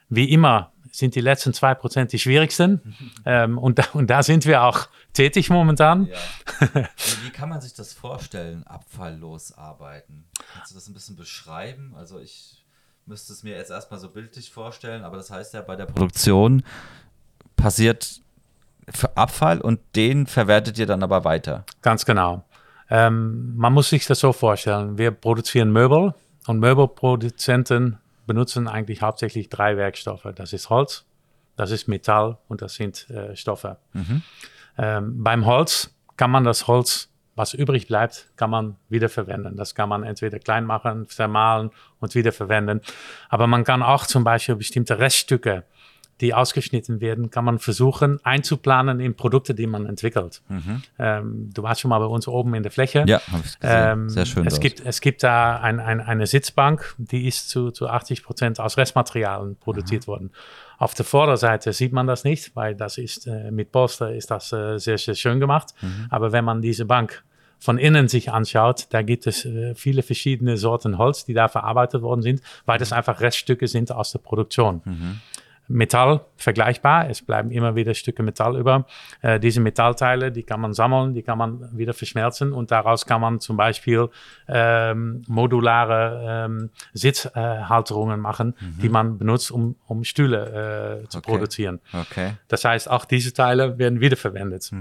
Wie 0.09 0.31
immer 0.31 0.71
sind 0.91 1.15
die 1.15 1.21
letzten 1.21 1.53
zwei 1.53 1.75
Prozent 1.75 2.11
die 2.11 2.19
schwierigsten. 2.19 2.95
ähm, 3.25 3.57
und, 3.57 3.79
da, 3.79 3.85
und 3.93 4.09
da 4.09 4.23
sind 4.23 4.45
wir 4.45 4.63
auch 4.63 4.87
tätig 5.13 5.49
momentan. 5.49 6.07
Ja. 6.07 6.87
Wie 7.23 7.29
kann 7.29 7.49
man 7.49 7.61
sich 7.61 7.73
das 7.73 7.93
vorstellen, 7.93 8.65
abfalllos 8.65 9.57
arbeiten? 9.57 10.25
Kannst 10.53 10.71
du 10.71 10.75
das 10.75 10.87
ein 10.87 10.93
bisschen 10.93 11.15
beschreiben? 11.15 11.93
Also 11.95 12.19
ich 12.19 12.63
müsste 13.05 13.33
es 13.33 13.43
mir 13.43 13.55
jetzt 13.55 13.71
erstmal 13.71 13.99
so 13.99 14.09
bildlich 14.09 14.51
vorstellen, 14.51 15.03
aber 15.03 15.17
das 15.17 15.31
heißt 15.31 15.53
ja, 15.53 15.61
bei 15.61 15.75
der 15.75 15.85
Produktion 15.85 16.63
passiert 17.55 18.21
Abfall 19.15 19.59
und 19.61 19.79
den 19.95 20.27
verwertet 20.27 20.77
ihr 20.77 20.85
dann 20.85 21.03
aber 21.03 21.23
weiter. 21.23 21.65
Ganz 21.81 22.05
genau. 22.05 22.43
Ähm, 22.89 23.55
man 23.57 23.73
muss 23.73 23.89
sich 23.89 24.05
das 24.05 24.19
so 24.19 24.31
vorstellen. 24.33 24.97
Wir 24.97 25.11
produzieren 25.11 25.71
Möbel 25.71 26.13
und 26.47 26.59
Möbelproduzenten 26.59 27.97
benutzen 28.27 28.67
eigentlich 28.67 29.01
hauptsächlich 29.01 29.49
drei 29.49 29.77
Werkstoffe. 29.77 30.27
Das 30.35 30.53
ist 30.53 30.69
Holz, 30.69 31.05
das 31.55 31.71
ist 31.71 31.87
Metall 31.87 32.37
und 32.47 32.61
das 32.61 32.75
sind 32.75 33.09
äh, 33.09 33.35
Stoffe. 33.35 33.77
Ähm, 34.77 35.23
beim 35.23 35.45
Holz 35.45 35.95
kann 36.17 36.29
man 36.29 36.43
das 36.43 36.67
Holz, 36.67 37.09
was 37.35 37.53
übrig 37.53 37.87
bleibt, 37.87 38.31
kann 38.35 38.49
man 38.49 38.75
wiederverwenden. 38.89 39.55
Das 39.55 39.75
kann 39.75 39.89
man 39.89 40.03
entweder 40.03 40.39
klein 40.39 40.65
machen, 40.65 41.07
zermahlen 41.07 41.71
und 41.99 42.15
wiederverwenden. 42.15 42.81
Aber 43.29 43.47
man 43.47 43.63
kann 43.63 43.83
auch 43.83 44.05
zum 44.05 44.23
Beispiel 44.23 44.55
bestimmte 44.55 44.99
Reststücke, 44.99 45.63
die 46.21 46.33
ausgeschnitten 46.33 46.99
werden, 46.99 47.29
kann 47.29 47.45
man 47.45 47.59
versuchen 47.59 48.19
einzuplanen 48.25 48.99
in 48.99 49.15
Produkte, 49.15 49.53
die 49.53 49.67
man 49.67 49.85
entwickelt. 49.85 50.41
Ähm, 50.97 51.49
du 51.53 51.63
warst 51.63 51.81
schon 51.81 51.89
mal 51.89 51.99
bei 51.99 52.05
uns 52.05 52.27
oben 52.27 52.55
in 52.55 52.63
der 52.63 52.71
Fläche. 52.71 53.03
Ja, 53.07 53.21
habe 53.31 53.43
ich 53.45 53.59
gesehen. 53.59 53.89
Ähm, 53.91 54.09
Sehr 54.09 54.25
schön. 54.25 54.47
Es 54.47 54.53
dort. 54.55 54.61
gibt, 54.63 54.79
es 54.85 55.01
gibt 55.01 55.23
da 55.23 55.59
ein, 55.59 55.79
ein, 55.79 56.01
eine 56.01 56.25
Sitzbank, 56.25 56.95
die 56.97 57.27
ist 57.27 57.49
zu, 57.49 57.71
zu 57.71 57.87
80 57.87 58.23
Prozent 58.23 58.59
aus 58.59 58.77
Restmaterialien 58.77 59.57
produziert 59.57 60.07
worden. 60.07 60.31
Auf 60.79 60.93
der 60.93 61.05
Vorderseite 61.05 61.73
sieht 61.73 61.93
man 61.93 62.07
das 62.07 62.23
nicht, 62.23 62.55
weil 62.55 62.75
das 62.75 62.97
ist 62.97 63.27
äh, 63.27 63.51
mit 63.51 63.71
Polster 63.71 64.13
ist 64.13 64.31
das 64.31 64.51
äh, 64.53 64.77
sehr, 64.79 64.97
sehr 64.97 65.15
schön 65.15 65.39
gemacht. 65.39 65.73
Mhm. 65.81 66.07
Aber 66.09 66.31
wenn 66.31 66.45
man 66.45 66.61
diese 66.61 66.85
Bank 66.85 67.23
von 67.59 67.79
innen 67.79 68.07
sich 68.07 68.31
anschaut, 68.31 68.85
da 68.91 69.01
gibt 69.01 69.25
es 69.25 69.43
äh, 69.43 69.73
viele 69.73 70.03
verschiedene 70.03 70.57
Sorten 70.57 70.99
Holz, 70.99 71.25
die 71.25 71.33
da 71.33 71.47
verarbeitet 71.47 72.03
worden 72.03 72.21
sind, 72.21 72.41
weil 72.67 72.77
Mhm. 72.77 72.81
das 72.81 72.93
einfach 72.93 73.19
Reststücke 73.19 73.67
sind 73.67 73.91
aus 73.91 74.11
der 74.11 74.19
Produktion. 74.19 74.81
Metall 75.69 76.21
vergleichbar. 76.37 77.09
Es 77.09 77.21
bleiben 77.21 77.51
immer 77.51 77.75
wieder 77.75 77.93
Stücke 77.93 78.23
Metall 78.23 78.57
über. 78.57 78.85
Äh, 79.21 79.39
diese 79.39 79.59
Metallteile, 79.59 80.31
die 80.31 80.43
kann 80.43 80.61
man 80.61 80.73
sammeln, 80.73 81.13
die 81.13 81.23
kann 81.23 81.37
man 81.37 81.77
wieder 81.77 81.93
verschmelzen 81.93 82.53
und 82.53 82.71
daraus 82.71 83.05
kann 83.05 83.19
man 83.21 83.39
zum 83.39 83.57
Beispiel 83.57 84.09
ähm, 84.47 85.23
modulare 85.27 86.45
ähm, 86.45 86.69
Sitzhalterungen 86.93 88.19
machen, 88.19 88.53
die 88.81 88.89
man 88.89 89.17
benutzt, 89.17 89.51
um, 89.51 89.75
um 89.87 90.03
Stühle 90.03 91.03
äh, 91.03 91.07
zu 91.09 91.17
Okay. 91.19 91.31
produzieren. 91.31 91.79
Okay. 91.93 92.33
Das 92.47 92.63
heißt, 92.63 92.89
auch 92.89 93.05
diese 93.05 93.33
Teile 93.33 93.77
werden 93.77 93.99
wiederverwendet. 93.99 94.71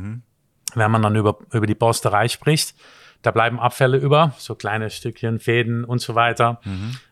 Wenn 0.75 0.91
man 0.91 1.03
dann 1.03 1.17
über, 1.17 1.39
über 1.53 1.67
die 1.67 1.75
Polsterei 1.75 2.29
spricht, 2.29 2.75
da 3.23 3.31
bleiben 3.31 3.59
Abfälle 3.59 3.97
über, 3.97 4.35
so 4.39 4.55
kleine 4.55 4.91
Stückchen, 4.91 5.41
Fäden 5.41 5.85
und 5.85 6.01
so 6.01 6.15
weiter. 6.15 6.61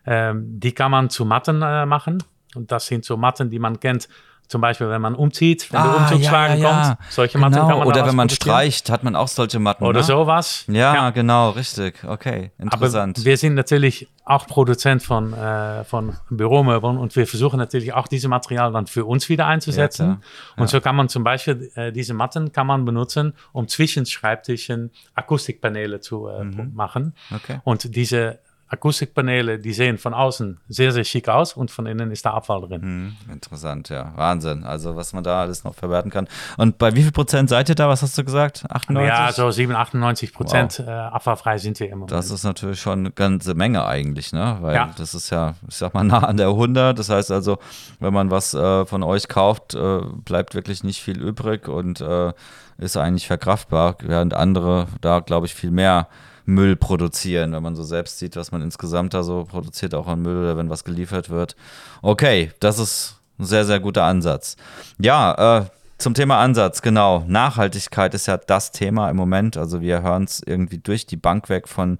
Ähm, 0.05 0.59
die 0.59 0.71
kann 0.71 0.91
man 0.91 1.09
zu 1.09 1.25
Matten 1.25 1.61
äh, 1.61 1.85
machen. 1.85 2.23
Und 2.55 2.71
das 2.71 2.87
sind 2.87 3.05
so 3.05 3.17
Matten, 3.17 3.49
die 3.49 3.59
man 3.59 3.79
kennt. 3.79 4.07
Zum 4.47 4.61
Beispiel, 4.61 4.87
wenn 4.89 5.01
man 5.01 5.15
umzieht, 5.15 5.73
wenn 5.73 5.81
der 5.81 5.91
Ah, 5.91 6.03
Umzugswagen 6.03 6.61
kommt. 6.61 6.97
Solche 7.09 7.39
Matten 7.39 7.55
genau. 7.55 7.67
kann 7.67 7.79
man 7.79 7.87
Oder 7.87 8.05
wenn 8.05 8.15
man 8.15 8.29
streicht, 8.29 8.91
hat 8.91 9.03
man 9.03 9.15
auch 9.15 9.27
solche 9.27 9.57
Matten. 9.57 9.83
Oder 9.83 10.01
ne? 10.01 10.03
sowas. 10.03 10.65
Ja, 10.67 11.09
genau, 11.09 11.49
richtig. 11.49 12.03
Okay, 12.03 12.51
Aber 12.59 12.63
interessant. 12.63 13.25
wir 13.25 13.37
sind 13.37 13.55
natürlich 13.55 14.07
auch 14.23 14.45
Produzent 14.45 15.01
von, 15.01 15.33
äh, 15.33 15.83
von 15.83 16.15
Büromöbeln 16.29 16.97
und 16.97 17.15
wir 17.15 17.25
versuchen 17.25 17.57
natürlich 17.57 17.93
auch 17.93 18.07
diese 18.07 18.27
Materialien 18.27 18.73
dann 18.73 18.87
für 18.87 19.05
uns 19.05 19.29
wieder 19.29 19.47
einzusetzen. 19.47 20.19
Ja, 20.57 20.61
und 20.61 20.69
so 20.69 20.79
kann 20.79 20.95
man 20.95 21.09
zum 21.09 21.23
Beispiel 21.23 21.71
äh, 21.73 21.91
diese 21.91 22.13
Matten 22.13 22.51
kann 22.51 22.67
man 22.67 22.85
benutzen, 22.85 23.33
um 23.51 23.67
zwischen 23.67 24.05
Schreibtischen 24.05 24.91
Akustikpaneele 25.15 26.01
zu 26.01 26.27
äh, 26.27 26.43
machen. 26.43 27.15
Mhm. 27.29 27.35
Okay. 27.35 27.59
Und 27.63 27.95
diese 27.95 28.39
Akustikpaneele, 28.67 29.59
die 29.59 29.73
sehen 29.73 29.97
von 29.97 30.13
außen 30.13 30.59
sehr, 30.67 30.91
sehr 30.91 31.03
schick 31.03 31.29
aus 31.29 31.53
und 31.53 31.69
von 31.69 31.85
innen 31.85 32.09
ist 32.11 32.25
da 32.25 32.31
Abfall 32.33 32.61
drin. 32.61 32.81
Hm, 32.81 33.15
interessant, 33.33 33.89
ja. 33.89 34.11
Wahnsinn. 34.15 34.63
Also, 34.63 34.95
was 34.95 35.13
man 35.13 35.23
da 35.23 35.41
alles 35.41 35.63
noch 35.63 35.75
verwerten 35.75 36.09
kann. 36.09 36.27
Und 36.57 36.77
bei 36.79 36.95
wie 36.95 37.03
viel 37.03 37.11
Prozent 37.11 37.49
seid 37.49 37.69
ihr 37.69 37.75
da? 37.75 37.87
Was 37.89 38.01
hast 38.01 38.17
du 38.17 38.23
gesagt? 38.23 38.65
98? 38.69 39.07
Ja, 39.07 39.31
so 39.31 39.51
7, 39.51 39.75
98 39.75 40.33
Prozent 40.33 40.79
äh, 40.79 40.89
abfallfrei 40.89 41.57
sind 41.59 41.79
wir 41.79 41.89
immer. 41.89 42.07
Das 42.07 42.31
ist 42.31 42.43
natürlich 42.43 42.81
schon 42.81 42.99
eine 42.99 43.11
ganze 43.11 43.53
Menge 43.53 43.85
eigentlich, 43.85 44.33
ne? 44.33 44.57
Weil 44.61 44.75
Ja. 44.75 44.89
das 44.97 45.13
ist 45.13 45.29
ja, 45.29 45.53
ich 45.67 45.75
sag 45.75 45.93
mal, 45.93 46.03
nah 46.03 46.19
an 46.23 46.37
der 46.37 46.47
100. 46.47 46.97
Das 46.97 47.09
heißt 47.09 47.31
also, 47.31 47.59
wenn 47.99 48.13
man 48.13 48.31
was 48.31 48.53
äh, 48.55 48.85
von 48.85 49.03
euch 49.03 49.27
kauft, 49.27 49.75
äh, 49.75 49.99
bleibt 50.25 50.55
wirklich 50.55 50.83
nicht 50.83 51.01
viel 51.01 51.21
übrig 51.21 51.67
und 51.67 52.01
äh, 52.01 52.33
ist 52.77 52.97
eigentlich 52.97 53.27
verkraftbar, 53.27 53.95
während 54.01 54.33
andere 54.33 54.87
da, 55.01 55.19
glaube 55.19 55.45
ich, 55.45 55.53
viel 55.53 55.71
mehr 55.71 56.07
Müll 56.45 56.75
produzieren, 56.75 57.53
wenn 57.53 57.63
man 57.63 57.75
so 57.75 57.83
selbst 57.83 58.19
sieht, 58.19 58.35
was 58.35 58.51
man 58.51 58.61
insgesamt 58.61 59.13
da 59.13 59.23
so 59.23 59.45
produziert, 59.45 59.95
auch 59.95 60.07
an 60.07 60.21
Müll 60.21 60.37
oder 60.37 60.57
wenn 60.57 60.69
was 60.69 60.83
geliefert 60.83 61.29
wird. 61.29 61.55
Okay, 62.01 62.51
das 62.59 62.79
ist 62.79 63.19
ein 63.39 63.45
sehr, 63.45 63.65
sehr 63.65 63.79
guter 63.79 64.03
Ansatz. 64.03 64.55
Ja, 64.99 65.59
äh, 65.59 65.65
zum 65.97 66.13
Thema 66.13 66.39
Ansatz, 66.39 66.81
genau. 66.81 67.23
Nachhaltigkeit 67.27 68.13
ist 68.13 68.27
ja 68.27 68.37
das 68.37 68.71
Thema 68.71 69.09
im 69.09 69.15
Moment. 69.15 69.57
Also 69.57 69.81
wir 69.81 70.01
hören 70.01 70.25
es 70.25 70.41
irgendwie 70.45 70.77
durch 70.77 71.05
die 71.05 71.17
Bank 71.17 71.49
weg 71.49 71.67
von 71.67 71.97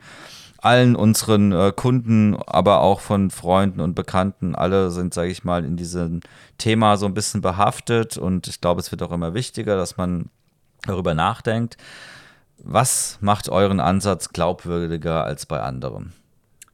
allen 0.66 0.96
unseren 0.96 1.52
äh, 1.52 1.72
Kunden, 1.75 2.36
aber 2.48 2.82
auch 2.82 3.00
von 3.00 3.30
Freunden 3.30 3.80
und 3.80 3.94
Bekannten. 3.94 4.56
Alle 4.56 4.90
sind, 4.90 5.14
sage 5.14 5.30
ich 5.30 5.44
mal, 5.44 5.64
in 5.64 5.78
diesem 5.78 6.22
Thema 6.58 6.98
so 6.98 7.06
ein 7.06 7.14
bisschen 7.14 7.42
behaftet 7.42 8.18
und 8.18 8.48
ich 8.48 8.62
glaube, 8.62 8.82
es 8.82 8.92
wird 8.92 9.04
auch 9.04 9.12
immer 9.12 9.34
wichtiger, 9.34 9.75
dass 9.75 9.98
man 9.98 10.30
darüber 10.86 11.14
nachdenkt. 11.14 11.78
Was 12.57 13.17
macht 13.21 13.50
euren 13.50 13.79
Ansatz 13.79 14.29
glaubwürdiger 14.29 15.24
als 15.24 15.45
bei 15.45 15.59
anderen? 15.59 16.13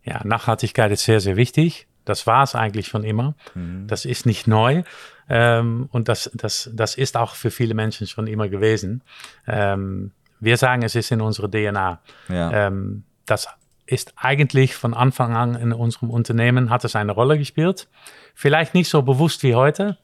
Ja, 0.04 0.22
Nachhaltigkeit 0.24 0.92
ist 0.92 1.04
sehr, 1.04 1.20
sehr 1.20 1.36
wichtig. 1.36 1.88
Das 2.06 2.26
war 2.26 2.44
es 2.44 2.56
eigentlich 2.56 2.88
schon 2.88 3.04
immer. 3.04 3.36
Mhm. 3.54 3.88
Das 3.88 4.06
ist 4.06 4.26
nicht 4.26 4.48
neu. 4.48 4.84
Ähm, 5.30 5.88
und 5.92 6.08
das, 6.10 6.32
das, 6.34 6.70
das 6.74 6.96
ist 6.96 7.16
auch 7.16 7.36
für 7.36 7.52
viele 7.52 7.74
Menschen 7.74 8.08
schon 8.08 8.28
immer 8.28 8.50
gewesen. 8.50 9.04
Ähm, 9.48 10.12
wir 10.40 10.58
sagen, 10.58 10.82
es 10.82 10.96
ist 10.96 11.12
in 11.12 11.22
unserer 11.22 11.50
DNA. 11.50 12.02
Ja. 12.30 12.68
Ähm, 12.68 13.04
das 13.26 13.48
ist 13.86 14.14
eigentlich 14.18 14.76
von 14.76 14.94
Anfang 14.94 15.36
an 15.36 15.56
in 15.56 15.74
unserem 15.74 16.10
Unternehmen, 16.10 16.70
hat 16.70 16.84
es 16.84 16.96
eine 16.96 17.12
Rolle 17.12 17.38
gespielt. 17.38 17.88
Vielleicht 18.34 18.74
nicht 18.74 18.90
so 18.90 19.02
bewusst 19.04 19.44
wie 19.44 19.56
heute, 19.56 19.98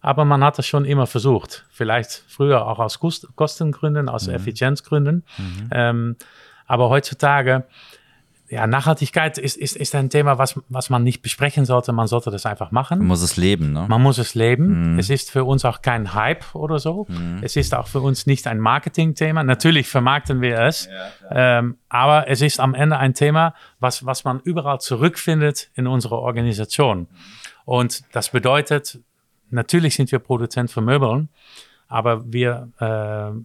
aber 0.00 0.24
man 0.24 0.42
hat 0.42 0.58
es 0.58 0.66
schon 0.66 0.84
immer 0.84 1.06
versucht. 1.06 1.64
Vielleicht 1.70 2.24
früher 2.28 2.66
auch 2.66 2.78
aus 2.78 2.98
Kostengründen, 3.00 4.08
aus 4.08 4.26
mhm. 4.26 4.34
Effizienzgründen. 4.34 5.24
Mhm. 5.38 5.68
Ähm, 5.70 6.16
aber 6.66 6.88
heutzutage 6.88 7.64
ja, 8.52 8.66
Nachhaltigkeit 8.66 9.38
ist, 9.38 9.56
ist, 9.56 9.76
ist 9.76 9.94
ein 9.94 10.10
Thema, 10.10 10.36
was, 10.36 10.60
was 10.68 10.90
man 10.90 11.02
nicht 11.02 11.22
besprechen 11.22 11.64
sollte. 11.64 11.92
Man 11.92 12.06
sollte 12.06 12.30
das 12.30 12.44
einfach 12.44 12.70
machen. 12.70 12.98
Man 12.98 13.08
muss 13.08 13.22
es 13.22 13.38
leben, 13.38 13.72
ne? 13.72 13.86
Man 13.88 14.02
muss 14.02 14.18
es 14.18 14.34
leben. 14.34 14.92
Mhm. 14.92 14.98
Es 14.98 15.08
ist 15.08 15.30
für 15.30 15.44
uns 15.44 15.64
auch 15.64 15.80
kein 15.80 16.12
Hype 16.12 16.54
oder 16.54 16.78
so. 16.78 17.06
Mhm. 17.08 17.38
Es 17.40 17.56
ist 17.56 17.74
auch 17.74 17.86
für 17.86 18.00
uns 18.00 18.26
nicht 18.26 18.46
ein 18.46 18.58
Marketingthema. 18.58 19.42
Natürlich 19.42 19.88
vermarkten 19.88 20.42
wir 20.42 20.58
es. 20.60 20.86
Ja, 21.30 21.60
ähm, 21.60 21.78
aber 21.88 22.28
es 22.28 22.42
ist 22.42 22.60
am 22.60 22.74
Ende 22.74 22.98
ein 22.98 23.14
Thema, 23.14 23.54
was, 23.80 24.04
was 24.04 24.24
man 24.24 24.38
überall 24.40 24.80
zurückfindet 24.80 25.70
in 25.74 25.86
unserer 25.86 26.18
Organisation. 26.18 27.08
Und 27.64 28.02
das 28.12 28.28
bedeutet, 28.32 29.00
natürlich 29.52 29.94
sind 29.94 30.10
wir 30.12 30.18
Produzent 30.18 30.70
für 30.70 30.80
Möbeln. 30.80 31.28
Aber 31.88 32.32
wir, 32.32 32.70
äh, 32.78 32.84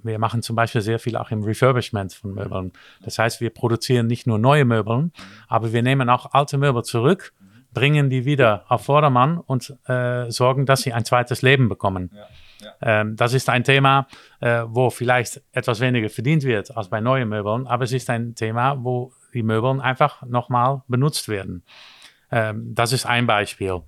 wir 0.06 0.20
machen 0.20 0.42
zum 0.42 0.56
Beispiel 0.56 0.80
sehr 0.80 1.00
viel 1.00 1.18
auch 1.18 1.32
im 1.32 1.44
Refurbishment 1.44 2.14
von 2.14 2.34
Möbeln. 2.34 2.72
Das 3.02 3.20
heißt, 3.20 3.42
wir 3.42 3.50
produzieren 3.50 4.08
nicht 4.08 4.26
nur 4.26 4.40
neue 4.40 4.64
Möbel, 4.64 5.12
aber 5.50 5.74
wir 5.74 5.84
nehmen 5.84 6.10
auch 6.10 6.32
alte 6.32 6.58
Möbel 6.58 6.84
zurück, 6.84 7.34
bringen 7.74 8.10
die 8.10 8.24
wieder 8.24 8.64
auf 8.70 8.86
Vordermann 8.86 9.38
und 9.38 9.76
äh, 9.88 10.32
sorgen, 10.32 10.66
dass 10.66 10.84
sie 10.84 10.94
ein 10.94 11.04
zweites 11.04 11.42
Leben 11.42 11.68
bekommen. 11.68 12.10
Ja. 12.16 12.28
Ja. 12.62 13.02
Ähm, 13.02 13.16
das 13.16 13.34
ist 13.34 13.50
ein 13.50 13.64
Thema, 13.64 14.08
äh, 14.40 14.64
wo 14.66 14.90
vielleicht 14.90 15.42
etwas 15.52 15.80
weniger 15.80 16.10
verdient 16.10 16.44
wird 16.44 16.76
als 16.76 16.90
bei 16.90 17.02
neuen 17.02 17.30
Möbeln, 17.30 17.68
aber 17.68 17.84
es 17.84 17.92
ist 17.92 18.10
ein 18.10 18.36
Thema, 18.36 18.84
wo 18.84 19.14
die 19.34 19.44
Möbel 19.44 19.80
einfach 19.82 20.24
nochmal 20.24 20.82
benutzt 20.88 21.30
werden. 21.30 21.64
Ähm, 22.32 22.74
das 22.74 22.94
ist 22.94 23.06
ein 23.06 23.28
Beispiel. 23.28 23.82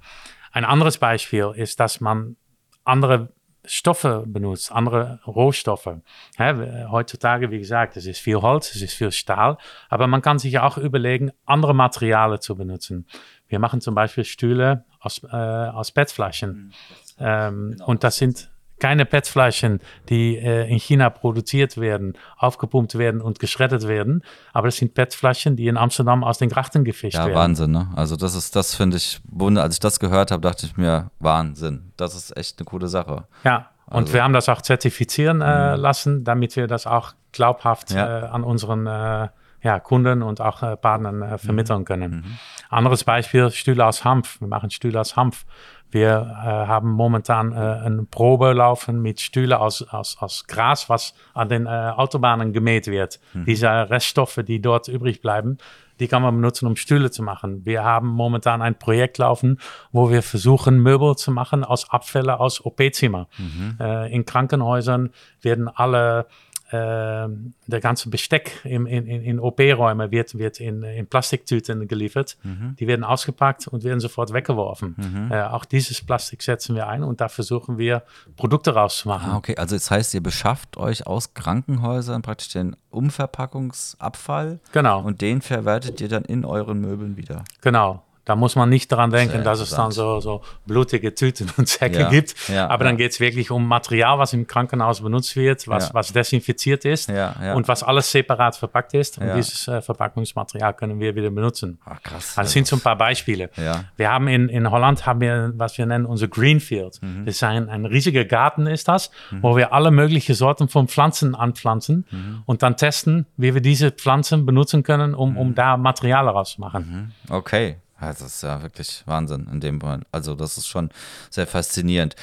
Ein 0.51 0.65
anderes 0.65 0.97
Beispiel 0.97 1.51
ist, 1.55 1.79
dass 1.79 2.01
man 2.01 2.35
andere 2.83 3.29
Stoffe 3.65 4.23
benutzt, 4.25 4.71
andere 4.71 5.19
Rohstoffe. 5.27 5.97
Heutzutage, 6.39 7.51
wie 7.51 7.59
gesagt, 7.59 7.97
es 7.97 8.05
ist 8.05 8.19
viel 8.19 8.37
Holz, 8.37 8.73
es 8.73 8.81
ist 8.81 8.93
viel 8.93 9.11
Stahl, 9.11 9.57
aber 9.89 10.07
man 10.07 10.21
kann 10.21 10.39
sich 10.39 10.59
auch 10.59 10.77
überlegen, 10.77 11.31
andere 11.45 11.75
Materialien 11.75 12.41
zu 12.41 12.55
benutzen. 12.55 13.05
Wir 13.47 13.59
machen 13.59 13.81
zum 13.81 13.95
Beispiel 13.95 14.23
Stühle 14.23 14.85
aus, 14.99 15.21
äh, 15.23 15.35
aus 15.35 15.91
PET-Flaschen. 15.91 16.51
Mhm. 16.51 16.71
Ähm, 17.19 17.71
genau. 17.71 17.85
Und 17.85 18.03
das 18.03 18.15
sind 18.15 18.49
keine 18.79 19.05
PET-Flaschen, 19.05 19.79
die 20.09 20.37
äh, 20.37 20.69
in 20.69 20.77
China 20.79 21.09
produziert 21.09 21.77
werden, 21.77 22.13
aufgepumpt 22.37 22.97
werden 22.97 23.21
und 23.21 23.39
geschreddert 23.39 23.87
werden. 23.87 24.23
Aber 24.53 24.67
das 24.67 24.77
sind 24.77 24.93
PET-Flaschen, 24.93 25.55
die 25.55 25.67
in 25.67 25.77
Amsterdam 25.77 26.23
aus 26.23 26.37
den 26.37 26.49
Grachten 26.49 26.83
gefischt 26.83 27.15
ja, 27.15 27.25
werden. 27.25 27.33
Ja, 27.33 27.39
Wahnsinn, 27.39 27.71
ne? 27.71 27.89
Also 27.95 28.15
das 28.15 28.35
ist, 28.35 28.55
das 28.55 28.75
finde 28.75 28.97
ich, 28.97 29.21
als 29.57 29.75
ich 29.75 29.79
das 29.79 29.99
gehört 29.99 30.31
habe, 30.31 30.41
dachte 30.41 30.65
ich 30.65 30.77
mir, 30.77 31.11
Wahnsinn. 31.19 31.91
Das 31.97 32.15
ist 32.15 32.35
echt 32.37 32.59
eine 32.59 32.65
coole 32.65 32.87
Sache. 32.87 33.25
Ja, 33.43 33.69
und 33.89 34.03
also, 34.03 34.13
wir 34.13 34.23
haben 34.23 34.33
das 34.33 34.47
auch 34.49 34.61
zertifizieren 34.61 35.41
äh, 35.41 35.75
mhm. 35.75 35.81
lassen, 35.81 36.23
damit 36.23 36.55
wir 36.55 36.67
das 36.67 36.85
auch 36.85 37.13
glaubhaft 37.31 37.91
ja. 37.91 38.25
äh, 38.25 38.27
an 38.27 38.43
unseren 38.43 38.85
äh, 38.85 39.29
ja, 39.61 39.79
Kunden 39.79 40.21
und 40.21 40.41
auch 40.41 40.63
äh, 40.63 40.77
Partnern 40.77 41.21
äh, 41.21 41.37
vermitteln 41.37 41.79
mhm. 41.79 41.85
können. 41.85 42.11
Mhm. 42.11 42.37
Anderes 42.69 43.03
Beispiel, 43.03 43.49
Stühle 43.51 43.85
aus 43.85 44.05
Hanf. 44.05 44.39
Wir 44.39 44.47
machen 44.47 44.69
Stühle 44.69 44.99
aus 44.99 45.15
Hanf. 45.15 45.45
Wir 45.91 46.09
äh, 46.09 46.45
haben 46.45 46.91
momentan 46.91 47.51
äh, 47.51 47.55
eine 47.55 48.03
Probe 48.03 48.53
laufen 48.53 49.01
mit 49.01 49.19
Stühlen 49.19 49.53
aus, 49.53 49.81
aus, 49.81 50.17
aus 50.19 50.45
Gras, 50.47 50.89
was 50.89 51.13
an 51.33 51.49
den 51.49 51.65
äh, 51.65 51.69
Autobahnen 51.69 52.53
gemäht 52.53 52.87
wird. 52.87 53.19
Mhm. 53.33 53.45
Diese 53.45 53.67
Reststoffe, 53.67 54.39
die 54.45 54.61
dort 54.61 54.87
übrig 54.87 55.21
bleiben, 55.21 55.57
die 55.99 56.07
kann 56.07 56.21
man 56.21 56.35
benutzen, 56.35 56.65
um 56.65 56.75
Stühle 56.75 57.11
zu 57.11 57.23
machen. 57.23 57.65
Wir 57.65 57.83
haben 57.83 58.07
momentan 58.07 58.61
ein 58.61 58.77
Projekt 58.77 59.17
laufen, 59.17 59.59
wo 59.91 60.09
wir 60.09 60.23
versuchen, 60.23 60.79
Möbel 60.79 61.15
zu 61.15 61.31
machen 61.31 61.63
aus 61.63 61.89
Abfällen 61.89 62.29
aus 62.29 62.63
OP-Zimmer. 62.63 63.27
Mhm. 63.37 63.77
Äh, 63.79 64.13
in 64.13 64.25
Krankenhäusern 64.25 65.09
werden 65.41 65.67
alle 65.67 66.21
äh, 66.21 66.23
der 66.71 67.79
ganze 67.81 68.09
Besteck 68.09 68.61
im, 68.63 68.85
in, 68.85 69.07
in, 69.07 69.21
in 69.21 69.39
OP-Räumen 69.39 70.11
wird, 70.11 70.37
wird 70.37 70.59
in, 70.59 70.83
in 70.83 71.07
Plastiktüten 71.07 71.87
geliefert. 71.87 72.37
Mhm. 72.43 72.75
Die 72.79 72.87
werden 72.87 73.03
ausgepackt 73.03 73.67
und 73.67 73.83
werden 73.83 73.99
sofort 73.99 74.33
weggeworfen. 74.33 74.95
Mhm. 74.97 75.31
Äh, 75.31 75.43
auch 75.43 75.65
dieses 75.65 76.01
Plastik 76.01 76.43
setzen 76.43 76.75
wir 76.75 76.87
ein 76.87 77.03
und 77.03 77.21
da 77.21 77.27
versuchen 77.27 77.77
wir 77.77 78.03
Produkte 78.35 78.73
rauszumachen. 78.73 79.31
Ah, 79.31 79.37
okay, 79.37 79.55
also 79.57 79.75
das 79.75 79.89
heißt, 79.89 80.13
ihr 80.13 80.21
beschafft 80.21 80.77
euch 80.77 81.07
aus 81.07 81.33
Krankenhäusern 81.33 82.21
praktisch 82.21 82.49
den 82.49 82.75
Umverpackungsabfall. 82.89 84.59
Genau. 84.71 85.01
Und 85.01 85.21
den 85.21 85.41
verwertet 85.41 86.01
ihr 86.01 86.09
dann 86.09 86.23
in 86.23 86.45
euren 86.45 86.79
Möbeln 86.81 87.17
wieder. 87.17 87.43
Genau. 87.61 88.03
Da 88.29 88.35
muss 88.35 88.55
man 88.55 88.69
nicht 88.69 88.91
daran 88.91 89.09
denken, 89.09 89.43
dass 89.43 89.59
es 89.59 89.71
dann 89.71 89.89
so, 89.89 90.19
so 90.19 90.43
blutige 90.67 91.15
Tüten 91.15 91.49
und 91.57 91.67
Säcke 91.67 92.01
ja, 92.01 92.09
gibt. 92.09 92.35
Ja, 92.47 92.67
Aber 92.69 92.83
dann 92.83 92.95
geht 92.95 93.11
es 93.11 93.19
wirklich 93.19 93.49
um 93.49 93.67
Material, 93.67 94.19
was 94.19 94.33
im 94.33 94.45
Krankenhaus 94.45 95.01
benutzt 95.01 95.35
wird, 95.35 95.67
was, 95.67 95.95
was 95.95 96.13
desinfiziert 96.13 96.85
ist 96.85 97.09
und 97.09 97.67
was 97.67 97.81
alles 97.81 98.11
separat 98.11 98.55
verpackt 98.55 98.93
ist. 98.93 99.17
Und 99.17 99.33
dieses 99.35 99.67
äh, 99.67 99.81
Verpackungsmaterial 99.81 100.75
können 100.75 100.99
wir 100.99 101.15
wieder 101.15 101.31
benutzen. 101.31 101.79
Ach, 101.85 101.99
krass. 102.03 102.37
Also 102.37 102.41
das 102.41 102.51
sind 102.51 102.67
so 102.67 102.75
ein 102.75 102.81
paar 102.81 102.97
Beispiele. 102.97 103.49
Wir 103.97 104.11
haben 104.11 104.27
in, 104.27 104.47
in 104.47 104.69
Holland 104.69 105.07
haben 105.07 105.21
wir, 105.21 105.51
was 105.55 105.79
wir 105.79 105.87
nennen, 105.87 106.05
unser 106.05 106.27
Greenfield. 106.27 107.01
Mhm. 107.01 107.25
Das 107.25 107.33
ist 107.33 107.43
ein, 107.43 107.67
ein 107.67 107.87
riesiger 107.87 108.25
Garten 108.25 108.67
ist 108.67 108.87
das, 108.87 109.09
mhm. 109.31 109.41
wo 109.41 109.57
wir 109.57 109.73
alle 109.73 109.89
möglichen 109.89 110.35
Sorten 110.35 110.67
von 110.67 110.87
Pflanzen 110.87 111.33
anpflanzen 111.33 112.05
mhm. 112.11 112.43
und 112.45 112.61
dann 112.61 112.77
testen, 112.77 113.25
wie 113.37 113.55
wir 113.55 113.61
diese 113.61 113.89
Pflanzen 113.89 114.45
benutzen 114.45 114.83
können, 114.83 115.15
um, 115.15 115.35
um 115.35 115.49
mhm. 115.49 115.55
da 115.55 115.77
Material 115.77 116.27
rauszumachen. 116.27 117.13
Mhm. 117.27 117.33
Okay. 117.33 117.77
Das 118.01 118.21
ist 118.21 118.43
ja 118.43 118.61
wirklich 118.61 119.03
Wahnsinn 119.05 119.47
in 119.51 119.59
dem 119.59 119.77
Moment. 119.77 120.05
Also, 120.11 120.35
das 120.35 120.57
ist 120.57 120.67
schon 120.67 120.89
sehr 121.29 121.47
faszinierend. 121.47 122.15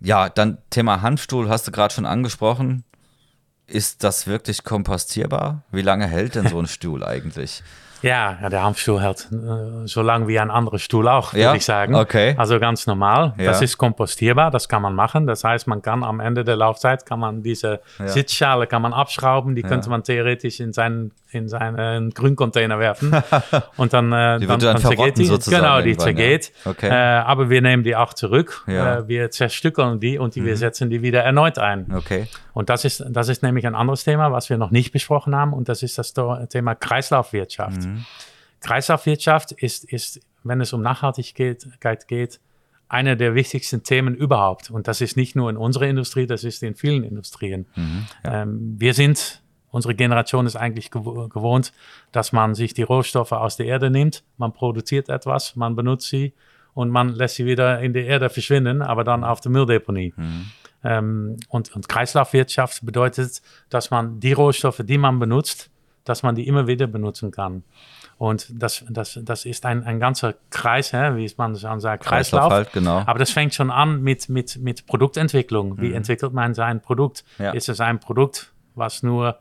Ja, 0.00 0.28
dann 0.28 0.58
Thema 0.70 1.02
Handstuhl 1.02 1.48
hast 1.48 1.66
du 1.66 1.72
gerade 1.72 1.94
schon 1.94 2.06
angesprochen. 2.06 2.84
Ist 3.66 4.04
das 4.04 4.26
wirklich 4.26 4.64
kompostierbar? 4.64 5.62
Wie 5.70 5.82
lange 5.82 6.06
hält 6.06 6.34
denn 6.34 6.48
so 6.48 6.58
ein 6.58 6.66
Stuhl 6.68 7.04
eigentlich? 7.04 7.62
Ja, 8.02 8.38
ja 8.40 8.48
der 8.48 8.62
Hanfstuhl 8.62 9.00
hält 9.00 9.28
äh, 9.32 9.86
so 9.86 10.02
lang 10.02 10.28
wie 10.28 10.38
ein 10.38 10.50
anderer 10.50 10.78
Stuhl 10.78 11.08
auch, 11.08 11.32
würde 11.32 11.42
ja? 11.42 11.54
ich 11.54 11.64
sagen. 11.64 11.94
Okay. 11.94 12.34
Also 12.36 12.60
ganz 12.60 12.86
normal. 12.86 13.34
Ja. 13.38 13.44
Das 13.46 13.62
ist 13.62 13.78
kompostierbar, 13.78 14.50
das 14.50 14.68
kann 14.68 14.82
man 14.82 14.94
machen. 14.94 15.26
Das 15.26 15.44
heißt, 15.44 15.66
man 15.66 15.82
kann 15.82 16.04
am 16.04 16.20
Ende 16.20 16.44
der 16.44 16.56
Laufzeit, 16.56 17.06
kann 17.06 17.20
man 17.20 17.42
diese 17.42 17.80
ja. 17.98 18.08
Sitzschale 18.08 18.66
kann 18.66 18.82
man 18.82 18.92
abschrauben, 18.92 19.54
die 19.54 19.62
könnte 19.62 19.90
man 19.90 20.02
theoretisch 20.02 20.60
in 20.60 20.72
seinen 20.72 21.12
in 21.34 21.48
seinen 21.48 22.10
Grüncontainer 22.10 22.78
werfen 22.78 23.12
und 23.76 23.92
dann, 23.92 24.12
äh, 24.12 24.38
die 24.38 24.46
dann, 24.46 24.60
dann, 24.60 24.80
dann 24.80 24.82
zergeht 24.82 25.18
die. 25.18 25.28
Genau, 25.50 25.82
die 25.82 25.96
zergeht. 25.96 26.52
Okay. 26.64 26.88
Äh, 26.88 26.92
aber 26.92 27.50
wir 27.50 27.60
nehmen 27.60 27.82
die 27.82 27.96
auch 27.96 28.14
zurück. 28.14 28.62
Ja. 28.66 28.98
Äh, 28.98 29.08
wir 29.08 29.30
zerstückeln 29.30 30.00
die 30.00 30.18
und 30.18 30.34
die, 30.34 30.40
mhm. 30.40 30.46
wir 30.46 30.56
setzen 30.56 30.90
die 30.90 31.02
wieder 31.02 31.22
erneut 31.22 31.58
ein. 31.58 31.92
Okay. 31.94 32.28
Und 32.52 32.70
das 32.70 32.84
ist, 32.84 33.04
das 33.10 33.28
ist 33.28 33.42
nämlich 33.42 33.66
ein 33.66 33.74
anderes 33.74 34.04
Thema, 34.04 34.30
was 34.30 34.48
wir 34.48 34.56
noch 34.56 34.70
nicht 34.70 34.92
besprochen 34.92 35.34
haben 35.34 35.52
und 35.52 35.68
das 35.68 35.82
ist 35.82 35.98
das 35.98 36.14
Thema 36.48 36.74
Kreislaufwirtschaft. 36.74 37.82
Mhm. 37.82 37.93
Kreislaufwirtschaft 38.60 39.52
ist, 39.52 39.84
ist, 39.84 40.20
wenn 40.42 40.60
es 40.60 40.72
um 40.72 40.82
Nachhaltigkeit 40.82 42.08
geht, 42.08 42.40
eine 42.88 43.16
der 43.16 43.34
wichtigsten 43.34 43.82
Themen 43.82 44.14
überhaupt. 44.14 44.70
Und 44.70 44.88
das 44.88 45.00
ist 45.00 45.16
nicht 45.16 45.36
nur 45.36 45.50
in 45.50 45.56
unserer 45.56 45.86
Industrie, 45.86 46.26
das 46.26 46.44
ist 46.44 46.62
in 46.62 46.74
vielen 46.74 47.02
Industrien. 47.02 47.66
Mhm, 47.74 48.06
ja. 48.24 48.42
ähm, 48.42 48.76
wir 48.78 48.94
sind 48.94 49.42
Unsere 49.74 49.96
Generation 49.96 50.46
ist 50.46 50.54
eigentlich 50.54 50.92
gewohnt, 50.92 51.72
dass 52.12 52.30
man 52.30 52.54
sich 52.54 52.74
die 52.74 52.84
Rohstoffe 52.84 53.32
aus 53.32 53.56
der 53.56 53.66
Erde 53.66 53.90
nimmt, 53.90 54.22
man 54.36 54.52
produziert 54.52 55.08
etwas, 55.08 55.56
man 55.56 55.74
benutzt 55.74 56.06
sie 56.06 56.32
und 56.74 56.90
man 56.90 57.08
lässt 57.08 57.34
sie 57.34 57.44
wieder 57.44 57.80
in 57.80 57.92
der 57.92 58.06
Erde 58.06 58.30
verschwinden, 58.30 58.82
aber 58.82 59.02
dann 59.02 59.24
auf 59.24 59.40
der 59.40 59.50
Mülldeponie. 59.50 60.14
Mhm. 60.16 60.46
Ähm, 60.84 61.36
und, 61.48 61.74
und 61.74 61.88
Kreislaufwirtschaft 61.88 62.86
bedeutet, 62.86 63.42
dass 63.68 63.90
man 63.90 64.20
die 64.20 64.32
Rohstoffe, 64.32 64.80
die 64.84 64.96
man 64.96 65.18
benutzt, 65.18 65.72
dass 66.04 66.22
man 66.22 66.34
die 66.34 66.46
immer 66.46 66.66
wieder 66.66 66.86
benutzen 66.86 67.30
kann. 67.30 67.64
Und 68.16 68.46
das, 68.50 68.84
das, 68.88 69.18
das 69.22 69.44
ist 69.44 69.66
ein, 69.66 69.82
ein 69.84 69.98
ganzer 69.98 70.34
Kreis, 70.50 70.92
hè, 70.92 71.16
wie 71.16 71.30
man 71.36 71.54
dann 71.54 71.80
sagt, 71.80 72.04
Kreislauf. 72.04 72.48
Kreislauf 72.48 72.52
halt, 72.52 72.72
genau. 72.72 73.02
Aber 73.06 73.18
das 73.18 73.30
fängt 73.30 73.54
schon 73.54 73.70
an 73.70 74.02
mit, 74.02 74.28
mit, 74.28 74.56
mit 74.58 74.86
Produktentwicklung. 74.86 75.80
Wie 75.80 75.88
mhm. 75.88 75.96
entwickelt 75.96 76.32
man 76.32 76.54
sein 76.54 76.80
Produkt? 76.80 77.24
Ja. 77.38 77.50
Ist 77.50 77.68
es 77.68 77.80
ein 77.80 77.98
Produkt, 77.98 78.52
was 78.74 79.02
nur 79.02 79.38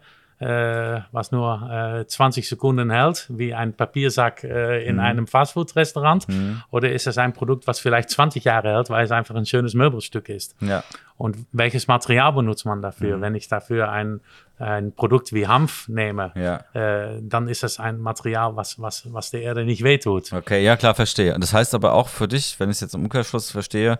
was 1.11 1.31
nur 1.31 1.69
äh, 2.01 2.05
20 2.07 2.47
Sekunden 2.47 2.89
hält, 2.89 3.27
wie 3.29 3.53
ein 3.53 3.73
Papiersack 3.73 4.43
äh, 4.43 4.83
in 4.85 4.99
einem 4.99 5.27
Fastfood-Restaurant? 5.27 6.27
Oder 6.71 6.91
ist 6.91 7.07
es 7.07 7.17
ein 7.17 7.33
Produkt, 7.33 7.67
was 7.67 7.79
vielleicht 7.79 8.09
20 8.09 8.43
Jahre 8.43 8.69
hält, 8.73 8.89
weil 8.89 9.05
es 9.05 9.11
einfach 9.11 9.35
ein 9.35 9.45
schönes 9.45 9.73
Möbelstück 9.73 10.29
ist? 10.29 10.55
Ja. 10.59 10.83
Und 11.17 11.37
welches 11.51 11.87
Material 11.87 12.33
benutzt 12.33 12.65
man 12.65 12.81
dafür? 12.81 13.21
Wenn 13.21 13.35
ich 13.35 13.47
dafür 13.47 13.89
ein, 13.91 14.19
ein 14.57 14.91
Produkt 14.93 15.31
wie 15.33 15.47
Hanf 15.47 15.87
nehme, 15.87 16.31
Ja. 16.35 16.63
äh, 16.73 17.19
dann 17.21 17.47
ist 17.47 17.63
es 17.63 17.79
ein 17.79 17.99
Material, 17.99 18.55
was, 18.55 18.81
was, 18.81 19.11
was 19.13 19.31
der 19.31 19.41
Erde 19.43 19.63
nicht 19.63 19.83
wehtut. 19.83 20.33
Okay, 20.33 20.63
ja 20.63 20.75
klar, 20.75 20.95
verstehe. 20.95 21.33
Und 21.35 21.41
das 21.43 21.53
heißt 21.53 21.75
aber 21.75 21.93
auch 21.93 22.07
für 22.09 22.27
dich, 22.27 22.59
wenn 22.59 22.69
ich 22.69 22.75
es 22.77 22.81
jetzt 22.81 22.95
im 22.95 23.03
Umkehrschluss 23.03 23.51
verstehe, 23.51 23.99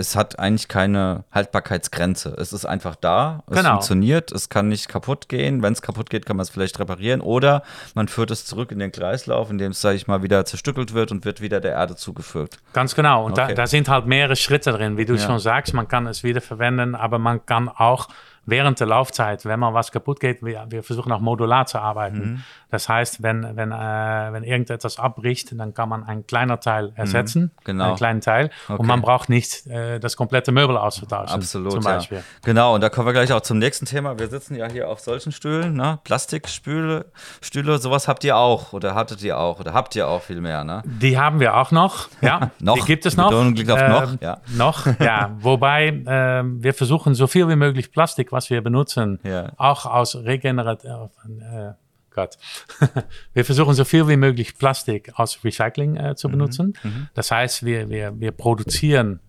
es 0.00 0.14
hat 0.16 0.38
eigentlich 0.38 0.68
keine 0.68 1.24
Haltbarkeitsgrenze. 1.32 2.34
Es 2.38 2.52
ist 2.52 2.64
einfach 2.64 2.94
da, 2.94 3.42
es 3.48 3.56
Genau. 3.58 3.70
funktioniert, 3.72 4.30
es 4.32 4.48
kann 4.48 4.68
nicht 4.68 4.88
kaputt 4.88 5.28
gehen. 5.28 5.62
Wenn 5.62 5.72
es 5.72 5.82
kaputt 5.82 6.08
geht, 6.08 6.24
kann 6.24 6.36
man 6.36 6.42
es 6.44 6.50
vielleicht 6.50 6.78
reparieren 6.78 7.20
oder 7.20 7.62
man 7.94 8.06
führt 8.08 8.30
es 8.30 8.46
zurück 8.46 8.70
in 8.72 8.78
den 8.78 8.92
Kreislauf, 8.92 9.50
in 9.50 9.58
dem 9.58 9.72
es, 9.72 9.80
sage 9.80 9.96
ich 9.96 10.06
mal, 10.06 10.22
wieder 10.22 10.44
zerstückelt 10.44 10.94
wird 10.94 11.10
und 11.10 11.24
wird 11.24 11.40
wieder 11.40 11.60
der 11.60 11.72
Erde 11.72 11.96
zugeführt. 11.96 12.58
Ganz 12.72 12.94
genau. 12.94 13.24
Und 13.26 13.32
Okay. 13.32 13.48
da, 13.48 13.54
da 13.54 13.66
sind 13.66 13.88
halt 13.88 14.06
mehrere 14.06 14.36
Schritte 14.36 14.72
drin, 14.72 14.96
wie 14.96 15.04
du 15.04 15.14
Ja. 15.14 15.26
schon 15.26 15.38
sagst. 15.40 15.74
Man 15.74 15.88
kann 15.88 16.06
es 16.06 16.22
wiederverwenden, 16.22 16.94
aber 16.94 17.18
man 17.18 17.44
kann 17.44 17.68
auch 17.68 18.08
während 18.48 18.80
der 18.80 18.86
Laufzeit, 18.86 19.44
wenn 19.44 19.60
mal 19.60 19.74
was 19.74 19.92
kaputt 19.92 20.20
geht, 20.20 20.42
wir, 20.42 20.66
wir 20.70 20.82
versuchen 20.82 21.12
auch 21.12 21.20
modular 21.20 21.66
zu 21.66 21.78
arbeiten. 21.78 22.18
Mhm. 22.18 22.42
Das 22.70 22.88
heißt, 22.88 23.22
wenn, 23.22 23.56
wenn, 23.56 23.72
äh, 23.72 23.76
wenn 23.76 24.42
irgendetwas 24.44 24.98
abbricht, 24.98 25.58
dann 25.58 25.72
kann 25.74 25.88
man 25.88 26.04
ein 26.04 26.26
kleiner 26.26 26.60
Teil 26.60 26.92
ersetzen, 26.96 27.50
Genau. 27.64 27.84
einen 27.88 27.96
kleinen 27.96 28.20
Teil. 28.20 28.50
Okay. 28.68 28.78
Und 28.78 28.86
man 28.86 29.00
braucht 29.00 29.28
nicht 29.28 29.66
äh, 29.66 29.98
das 30.00 30.16
komplette 30.16 30.52
Möbel 30.52 30.76
auszutauschen. 30.76 31.34
Absolut, 31.34 31.72
Zum 31.72 31.82
ja. 31.82 31.94
Beispiel. 31.96 32.22
Genau, 32.44 32.74
und 32.74 32.80
da 32.82 32.88
kommen 32.90 33.06
wir 33.06 33.12
gleich 33.12 33.32
auch 33.32 33.40
zum 33.40 33.58
nächsten 33.58 33.86
Thema. 33.86 34.18
Wir 34.18 34.28
sitzen 34.28 34.54
ja 34.54 34.68
hier 34.68 34.88
auf 34.88 35.00
solchen 35.00 35.32
Stühlen, 35.32 35.74
ne? 35.74 35.98
Plastikstühle, 36.04 37.06
Stühle, 37.40 37.78
sowas 37.78 38.06
habt 38.08 38.24
ihr 38.24 38.36
auch 38.36 38.72
oder 38.72 38.94
hattet 38.94 39.22
ihr 39.22 39.38
auch 39.38 39.60
oder 39.60 39.72
habt 39.72 39.96
ihr 39.96 40.06
auch 40.08 40.22
viel 40.22 40.40
mehr, 40.40 40.64
ne? 40.64 40.82
Die 40.84 41.18
haben 41.18 41.40
wir 41.40 41.56
auch 41.56 41.70
noch. 41.70 42.08
Ja, 42.20 42.50
Noch. 42.60 42.74
Die 42.74 42.82
gibt 42.82 43.06
es 43.06 43.14
Die 43.14 43.20
noch. 43.20 43.30
Betonung 43.30 43.54
liegt 43.54 43.70
auf 43.70 43.80
noch, 43.88 44.02
Ähm, 44.12 44.18
ja. 44.20 44.38
Noch, 44.56 44.86
ja. 45.00 45.30
Wobei 45.40 46.02
ähm, 46.06 46.62
wir 46.62 46.74
versuchen 46.74 47.14
so 47.14 47.26
viel 47.26 47.48
wie 47.48 47.56
möglich 47.56 47.92
Plastik, 47.92 48.30
was 48.38 48.50
wir 48.50 48.62
benutzen, 48.62 49.18
Ja. 49.24 49.52
auch 49.56 49.84
aus 49.86 50.14
regenerativ. 50.16 50.90
Äh, 50.90 51.72
Gott. 52.10 52.36
wir 53.34 53.44
versuchen 53.44 53.74
so 53.74 53.84
viel 53.84 54.08
wie 54.08 54.16
möglich 54.16 54.56
Plastik 54.58 55.12
aus 55.18 55.38
Recycling 55.44 55.96
äh, 55.96 56.10
Mhm. 56.10 56.16
zu 56.16 56.28
benutzen. 56.28 56.74
Das 57.14 57.30
heißt, 57.30 57.64
wir, 57.64 57.88
wir, 57.90 58.18
wir 58.18 58.32
produzieren 58.32 59.20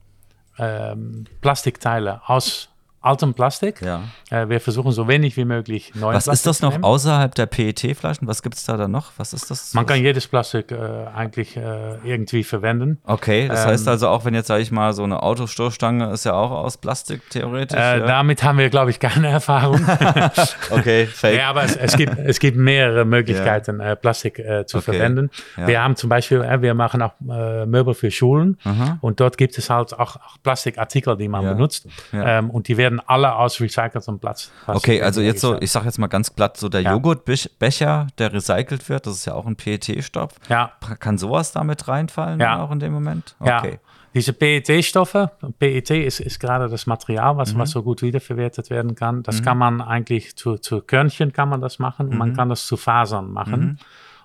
ähm, 0.57 1.25
Plastikteile 1.41 2.21
aus 2.27 2.69
altem 3.01 3.33
Plastik. 3.33 3.81
Ja. 3.81 4.01
Äh, 4.29 4.49
wir 4.49 4.59
versuchen 4.59 4.91
so 4.91 5.07
wenig 5.07 5.37
wie 5.37 5.45
möglich 5.45 5.93
neuen 5.95 6.15
Was 6.15 6.23
ist 6.23 6.43
Plastik 6.43 6.49
das 6.49 6.57
zu 6.57 6.65
noch 6.65 6.71
nehmen. 6.73 6.83
außerhalb 6.83 7.33
der 7.35 7.45
PET-Flaschen? 7.45 8.27
Was 8.27 8.43
gibt 8.43 8.55
es 8.55 8.65
da 8.65 8.77
dann 8.77 8.91
noch? 8.91 9.11
Was 9.17 9.33
ist 9.33 9.49
das? 9.51 9.73
Man 9.73 9.85
kann 9.85 9.99
jedes 10.01 10.27
Plastik 10.27 10.71
äh, 10.71 10.75
eigentlich 11.15 11.55
äh, 11.57 11.95
irgendwie 12.03 12.43
verwenden. 12.43 12.99
Okay, 13.05 13.47
das 13.47 13.63
Ähm, 13.63 13.71
heißt 13.71 13.87
also 13.87 14.07
auch, 14.09 14.25
wenn 14.25 14.33
jetzt, 14.33 14.47
sage 14.47 14.61
ich 14.61 14.71
mal, 14.71 14.93
so 14.93 15.03
eine 15.03 15.23
Autostoßstange 15.23 16.11
ist 16.11 16.25
ja 16.25 16.33
auch 16.33 16.51
aus 16.51 16.77
Plastik 16.77 17.21
theoretisch. 17.29 17.77
Äh, 17.79 17.99
ja? 17.99 18.05
Damit 18.05 18.43
haben 18.43 18.57
wir, 18.57 18.69
glaube 18.69 18.89
ich, 18.91 18.99
keine 18.99 19.27
Erfahrung. 19.29 19.79
Okay, 20.71 21.05
fake. 21.07 21.37
Ja, 21.37 21.49
aber 21.49 21.63
es, 21.63 21.75
es, 21.75 21.95
gibt, 21.97 22.17
es 22.17 22.39
gibt 22.39 22.57
mehrere 22.57 23.05
Möglichkeiten, 23.05 23.79
äh, 23.79 23.95
Plastik 23.95 24.39
äh, 24.39 24.65
zu 24.65 24.77
Okay. 24.77 24.91
verwenden. 24.93 25.29
Ja. 25.57 25.67
Wir 25.67 25.81
haben 25.83 25.95
zum 25.95 26.09
Beispiel, 26.09 26.41
wir 26.41 26.73
machen 26.73 27.01
auch 27.01 27.13
Möbel 27.19 27.93
für 27.93 28.11
Schulen 28.11 28.57
Aha. 28.63 28.97
und 29.01 29.19
dort 29.19 29.37
gibt 29.37 29.57
es 29.57 29.69
halt 29.69 29.93
auch, 29.93 30.15
auch 30.17 30.37
Plastikartikel, 30.43 31.17
die 31.17 31.27
man 31.27 31.43
Ja. 31.43 31.53
benutzt 31.53 31.87
Ja. 32.11 32.39
ähm, 32.39 32.49
und 32.49 32.67
die 32.67 32.77
werden 32.77 32.88
alle 33.05 33.35
aus 33.35 33.59
recyceltem 33.61 34.19
Platz. 34.19 34.51
Okay, 34.67 35.01
also 35.01 35.21
jetzt 35.21 35.41
so, 35.41 35.59
ich 35.61 35.71
sage 35.71 35.85
jetzt 35.85 35.99
mal 35.99 36.07
ganz 36.07 36.29
platt, 36.31 36.57
so 36.57 36.69
der 36.69 36.81
Ja. 36.81 36.91
Joghurtbecher, 36.93 38.07
der 38.17 38.33
recycelt 38.33 38.87
wird, 38.89 39.05
das 39.05 39.13
ist 39.15 39.25
ja 39.25 39.33
auch 39.33 39.45
ein 39.45 39.55
PET-Stoff. 39.55 40.31
Ja, 40.49 40.71
Kann 40.99 41.17
sowas 41.17 41.51
damit 41.51 41.87
reinfallen 41.87 42.39
Ja. 42.39 42.63
auch 42.63 42.71
in 42.71 42.79
dem 42.79 42.93
Moment? 42.93 43.35
ja. 43.45 43.59
Okay. 43.59 43.79
Diese 44.15 44.33
PET-Stoffe, 44.33 45.29
PET 45.59 45.91
ist, 45.91 46.19
ist 46.19 46.39
gerade 46.39 46.67
das 46.67 46.87
Material, 46.87 47.37
was, 47.37 47.53
Mhm. 47.53 47.59
was 47.59 47.69
so 47.69 47.83
gut 47.83 48.01
wiederverwertet 48.01 48.71
werden 48.71 48.95
kann. 48.95 49.21
Das 49.21 49.43
kann 49.43 49.59
man 49.59 49.81
eigentlich 49.81 50.35
zu, 50.35 50.57
zu 50.57 50.81
Körnchen 50.81 51.31
kann 51.31 51.47
man 51.49 51.61
das 51.61 51.77
machen 51.77 52.07
und 52.07 52.13
Mhm. 52.13 52.17
man 52.17 52.35
kann 52.35 52.49
das 52.49 52.65
zu 52.65 52.75
Fasern 52.75 53.29
machen. 53.31 53.77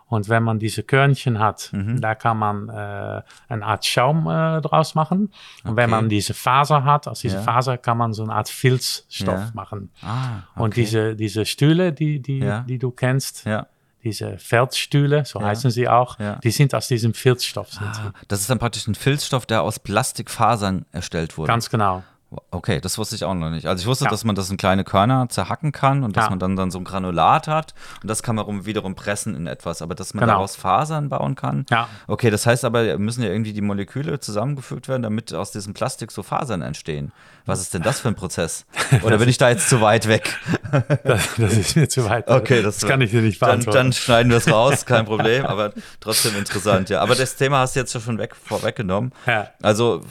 Und 0.06 0.28
wenn 0.28 0.42
man 0.42 0.58
diese 0.58 0.82
Körnchen 0.82 1.38
hat, 1.38 1.70
Mhm. 1.72 2.00
da 2.00 2.14
kann 2.14 2.38
man 2.38 2.68
äh, 2.68 3.22
eine 3.48 3.64
Art 3.64 3.84
Schaum 3.86 4.26
äh, 4.28 4.60
draus 4.60 4.94
machen. 4.94 5.32
Und 5.64 5.76
wenn 5.76 5.88
man 5.90 6.08
diese 6.08 6.34
Faser 6.34 6.84
hat, 6.84 7.08
aus 7.08 7.20
dieser 7.20 7.38
Ja. 7.38 7.42
Faser 7.42 7.78
kann 7.78 7.96
man 7.98 8.12
so 8.12 8.22
eine 8.22 8.34
Art 8.34 8.48
Filzstoff 8.48 9.34
Ja. 9.46 9.50
machen. 9.54 9.90
Ah, 10.02 10.42
okay. 10.54 10.62
Und 10.62 10.76
diese, 10.76 11.16
diese 11.16 11.46
Stühle, 11.46 11.92
die, 11.92 12.20
die, 12.20 12.38
Ja. 12.38 12.60
die 12.60 12.78
du 12.78 12.90
kennst, 12.90 13.44
Ja. 13.46 13.66
diese 14.04 14.36
Feldstühle, 14.36 15.24
so 15.24 15.40
Ja. 15.40 15.46
heißen 15.46 15.70
sie 15.70 15.88
auch, 15.88 16.18
Ja. 16.18 16.36
die 16.36 16.50
sind 16.50 16.74
aus 16.74 16.86
diesem 16.88 17.14
Filzstoff. 17.14 17.70
Ah, 17.80 18.12
Das 18.28 18.40
ist 18.40 18.50
dann 18.50 18.58
praktisch 18.58 18.86
ein 18.86 18.94
Filzstoff, 18.94 19.46
der 19.46 19.62
aus 19.62 19.78
Plastikfasern 19.78 20.84
erstellt 20.92 21.38
wurde. 21.38 21.48
Ganz 21.48 21.70
genau. 21.70 22.02
Okay, 22.50 22.80
das 22.80 22.98
wusste 22.98 23.14
ich 23.16 23.24
auch 23.24 23.34
noch 23.34 23.50
nicht. 23.50 23.66
Also 23.66 23.80
ich 23.82 23.86
wusste, 23.86 24.04
Ja. 24.04 24.10
dass 24.10 24.24
man 24.24 24.34
das 24.34 24.50
in 24.50 24.56
kleine 24.56 24.84
Körner 24.84 25.28
zerhacken 25.28 25.72
kann 25.72 26.02
und 26.04 26.16
dass 26.16 26.24
Ja. 26.24 26.30
man 26.30 26.38
dann, 26.38 26.56
dann 26.56 26.70
so 26.70 26.78
ein 26.78 26.84
Granulat 26.84 27.48
hat 27.48 27.74
und 28.02 28.08
das 28.08 28.22
kann 28.22 28.36
man 28.36 28.44
rum- 28.44 28.66
wiederum 28.66 28.94
pressen 28.94 29.34
in 29.34 29.46
etwas, 29.46 29.82
aber 29.82 29.94
dass 29.94 30.14
man 30.14 30.22
Genau. 30.22 30.34
daraus 30.34 30.56
Fasern 30.56 31.08
bauen 31.08 31.34
kann. 31.34 31.66
Ja. 31.70 31.88
Okay, 32.06 32.30
das 32.30 32.46
heißt 32.46 32.64
aber, 32.64 32.98
müssen 32.98 33.22
ja 33.22 33.28
irgendwie 33.30 33.52
die 33.52 33.60
Moleküle 33.60 34.20
zusammengefügt 34.20 34.88
werden, 34.88 35.02
damit 35.02 35.32
aus 35.34 35.50
diesem 35.52 35.74
Plastik 35.74 36.10
so 36.12 36.22
Fasern 36.22 36.62
entstehen. 36.62 37.12
Was 37.46 37.60
ist 37.60 37.74
denn 37.74 37.82
das 37.82 38.00
für 38.00 38.08
ein 38.08 38.14
Prozess? 38.14 38.64
Oder 39.02 39.18
bin 39.18 39.28
ich 39.28 39.36
da 39.38 39.50
jetzt 39.50 39.68
zu 39.68 39.80
weit 39.80 40.08
weg? 40.08 40.36
Das, 41.04 41.36
das 41.36 41.52
ist 41.56 41.76
mir 41.76 41.88
zu 41.88 42.04
weit. 42.08 42.28
Okay, 42.28 42.60
das, 42.60 42.80
kann 42.80 43.00
ich 43.00 43.12
dir 43.12 43.22
nicht 43.22 43.40
dann, 43.40 43.50
beantworten. 43.50 43.76
dann 43.78 43.92
schneiden 43.92 44.30
wir 44.30 44.38
es 44.38 44.50
raus, 44.50 44.84
kein 44.86 45.04
Problem, 45.04 45.46
aber 45.46 45.72
trotzdem 46.00 46.36
interessant, 46.36 46.88
ja. 46.90 47.00
Aber 47.00 47.14
das 47.14 47.36
Thema 47.36 47.58
hast 47.60 47.76
du 47.76 47.80
jetzt 47.80 47.92
schon 47.92 48.18
weg, 48.18 48.34
vorweggenommen. 48.34 49.12
Ja. 49.26 49.50
Also 49.62 50.02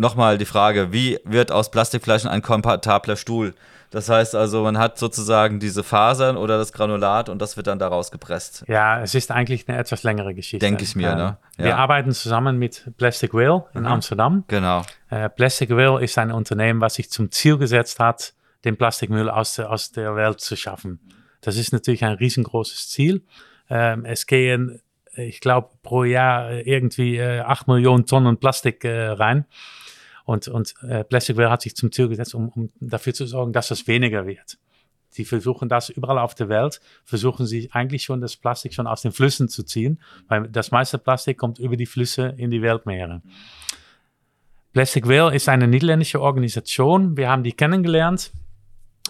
nochmal 0.00 0.38
die 0.38 0.44
Frage, 0.46 0.92
wie 0.92 1.18
wird 1.24 1.52
aus 1.52 1.70
Plastikflaschen 1.70 2.28
ein 2.28 2.42
kompatibler 2.42 3.16
Stuhl? 3.16 3.54
Das 3.90 4.08
heißt 4.08 4.36
also, 4.36 4.62
man 4.62 4.78
hat 4.78 4.98
sozusagen 4.98 5.58
diese 5.58 5.82
Fasern 5.82 6.36
oder 6.36 6.58
das 6.58 6.72
Granulat 6.72 7.28
und 7.28 7.40
das 7.42 7.56
wird 7.56 7.66
dann 7.66 7.80
daraus 7.80 8.12
gepresst. 8.12 8.64
Ja, 8.68 9.02
es 9.02 9.16
ist 9.16 9.32
eigentlich 9.32 9.68
eine 9.68 9.78
etwas 9.78 10.04
längere 10.04 10.32
Geschichte. 10.32 10.64
Denk 10.64 10.80
ich 10.80 10.94
mir, 10.94 11.16
ne? 11.16 11.38
Wir 11.56 11.70
Ja. 11.70 11.76
arbeiten 11.76 12.12
zusammen 12.12 12.56
mit 12.56 12.84
Plastic 12.98 13.34
Whale 13.34 13.64
in 13.74 13.86
Amsterdam. 13.86 14.44
Genau. 14.46 14.82
Äh, 15.08 15.28
Plastic 15.28 15.70
Whale 15.70 16.02
ist 16.04 16.16
ein 16.18 16.30
Unternehmen, 16.30 16.80
was 16.80 16.94
sich 16.94 17.10
zum 17.10 17.32
Ziel 17.32 17.58
gesetzt 17.58 17.98
hat, 17.98 18.32
den 18.64 18.76
Plastikmüll 18.76 19.28
aus 19.28 19.56
der, 19.56 19.70
aus 19.70 19.90
der 19.90 20.14
Welt 20.14 20.40
zu 20.40 20.54
schaffen. 20.56 21.00
Das 21.40 21.56
ist 21.56 21.72
natürlich 21.72 22.04
ein 22.04 22.12
riesengroßes 22.12 22.90
Ziel. 22.90 23.24
Ähm, 23.68 24.04
es 24.04 24.26
gehen, 24.26 24.80
ich 25.16 25.40
glaube, 25.40 25.70
pro 25.82 26.04
Jahr 26.04 26.50
äh, 26.50 26.60
irgendwie 26.60 27.16
äh, 27.16 27.40
8 27.40 27.66
Millionen 27.66 28.06
Tonnen 28.06 28.36
Plastik 28.38 28.84
äh, 28.84 29.08
rein. 29.08 29.46
Und, 30.30 30.46
und 30.46 30.74
äh, 30.82 31.02
Plastic 31.02 31.36
Whale 31.36 31.50
hat 31.50 31.62
sich 31.62 31.74
zum 31.74 31.90
Ziel 31.90 32.06
gesetzt, 32.06 32.36
um, 32.36 32.50
um 32.50 32.70
dafür 32.78 33.12
zu 33.12 33.26
sorgen, 33.26 33.52
dass 33.52 33.72
es 33.72 33.88
weniger 33.88 34.28
wird. 34.28 34.58
Die 35.16 35.24
versuchen 35.24 35.68
das 35.68 35.88
überall 35.88 36.20
auf 36.20 36.36
der 36.36 36.48
Welt, 36.48 36.80
versuchen 37.04 37.46
sie 37.46 37.68
eigentlich 37.72 38.04
schon 38.04 38.20
das 38.20 38.36
Plastik 38.36 38.72
schon 38.72 38.86
aus 38.86 39.02
den 39.02 39.10
Flüssen 39.10 39.48
zu 39.48 39.64
ziehen, 39.64 40.00
weil 40.28 40.46
das 40.46 40.70
meiste 40.70 40.98
Plastik 40.98 41.36
kommt 41.36 41.58
über 41.58 41.76
die 41.76 41.84
Flüsse 41.84 42.32
in 42.36 42.52
die 42.52 42.62
Weltmeere. 42.62 43.22
Plastic 44.72 45.08
Whale 45.08 45.34
ist 45.34 45.48
eine 45.48 45.66
niederländische 45.66 46.20
Organisation. 46.20 47.16
Wir 47.16 47.28
haben 47.28 47.42
die 47.42 47.52
kennengelernt 47.52 48.30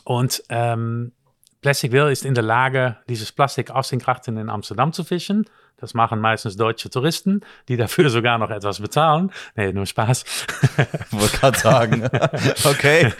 und 0.04 0.42
ähm, 0.48 1.12
Plastic 1.60 1.92
Whale 1.92 2.12
ist 2.12 2.24
in 2.24 2.32
der 2.32 2.44
Lage, 2.44 2.96
dieses 3.10 3.30
Plastik 3.30 3.70
aus 3.70 3.90
den 3.90 3.98
Grachten 3.98 4.38
in 4.38 4.48
Amsterdam 4.48 4.94
zu 4.94 5.04
fischen. 5.04 5.44
Das 5.78 5.94
machen 5.94 6.20
meistens 6.20 6.56
deutsche 6.56 6.90
Touristen, 6.90 7.40
die 7.68 7.76
dafür 7.76 8.10
sogar 8.10 8.38
noch 8.38 8.50
etwas 8.50 8.80
bezahlen. 8.80 9.30
Nee, 9.56 9.72
nur 9.72 9.86
Spaß. 9.86 10.24
Wollte 11.10 11.36
gerade 11.38 11.58
sagen. 11.58 12.04
okay. 12.64 13.12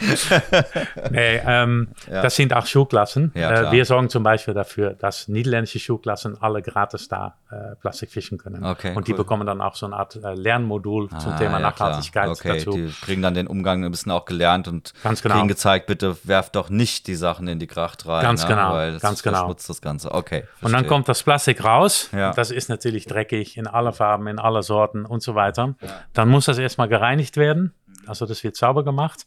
Nee, 1.09 1.41
ähm, 1.45 1.89
Ja. 2.09 2.21
das 2.21 2.35
sind 2.35 2.53
auch 2.53 2.65
Schulklassen. 2.65 3.31
Ja, 3.35 3.69
äh, 3.69 3.71
wir 3.71 3.85
sorgen 3.85 4.09
zum 4.09 4.23
Beispiel 4.23 4.53
dafür, 4.53 4.91
dass 4.91 5.27
niederländische 5.27 5.79
Schulklassen 5.79 6.41
alle 6.41 6.61
gratis 6.61 7.07
da 7.07 7.35
äh, 7.49 7.75
Plastik 7.81 8.11
fischen 8.11 8.37
können. 8.37 8.63
Okay, 8.63 8.93
und 8.95 9.07
die 9.07 9.11
cool. 9.11 9.17
bekommen 9.17 9.45
dann 9.47 9.61
auch 9.61 9.75
so 9.75 9.85
eine 9.85 9.95
Art 9.95 10.15
äh, 10.15 10.33
Lernmodul 10.33 11.09
zum 11.09 11.31
Ah, 11.31 11.37
Thema 11.37 11.53
ja. 11.53 11.59
Nachhaltigkeit 11.59 12.29
okay, 12.29 12.57
dazu. 12.57 12.71
Die 12.73 12.91
kriegen 13.01 13.21
dann 13.21 13.33
den 13.33 13.47
Umgang 13.47 13.83
ein 13.83 13.91
bisschen 13.91 14.11
auch 14.11 14.25
gelernt 14.25 14.67
und 14.67 14.93
Ganz 15.03 15.21
genau. 15.21 15.35
kriegen 15.35 15.47
gezeigt, 15.47 15.87
bitte 15.87 16.17
werft 16.23 16.55
doch 16.55 16.69
nicht 16.69 17.07
die 17.07 17.15
Sachen 17.15 17.47
in 17.47 17.59
die 17.59 17.67
Gracht 17.67 18.05
rein. 18.07 18.21
Ganz 18.23 18.43
ne? 18.43 18.49
genau, 18.49 18.73
Weil 18.73 18.93
das 18.93 19.01
ganz 19.01 19.23
genau. 19.23 19.53
das 19.53 19.81
Ganze. 19.81 20.11
Okay. 20.11 20.41
Und 20.41 20.47
dann 20.63 20.71
verstehe. 20.71 20.89
kommt 20.89 21.09
das 21.09 21.23
Plastik 21.23 21.63
raus. 21.63 22.09
Ja. 22.11 22.31
Das 22.41 22.49
ist 22.49 22.69
natürlich 22.69 23.05
dreckig 23.05 23.55
in 23.55 23.67
aller 23.67 23.93
Farben, 23.93 24.25
in 24.25 24.39
aller 24.39 24.63
Sorten 24.63 25.05
und 25.05 25.21
so 25.21 25.35
weiter. 25.35 25.75
Dann 26.11 26.27
muss 26.27 26.45
das 26.45 26.57
erstmal 26.57 26.87
gereinigt 26.87 27.37
werden. 27.37 27.71
Also 28.07 28.25
das 28.25 28.43
wird 28.43 28.55
sauber 28.55 28.83
gemacht. 28.83 29.25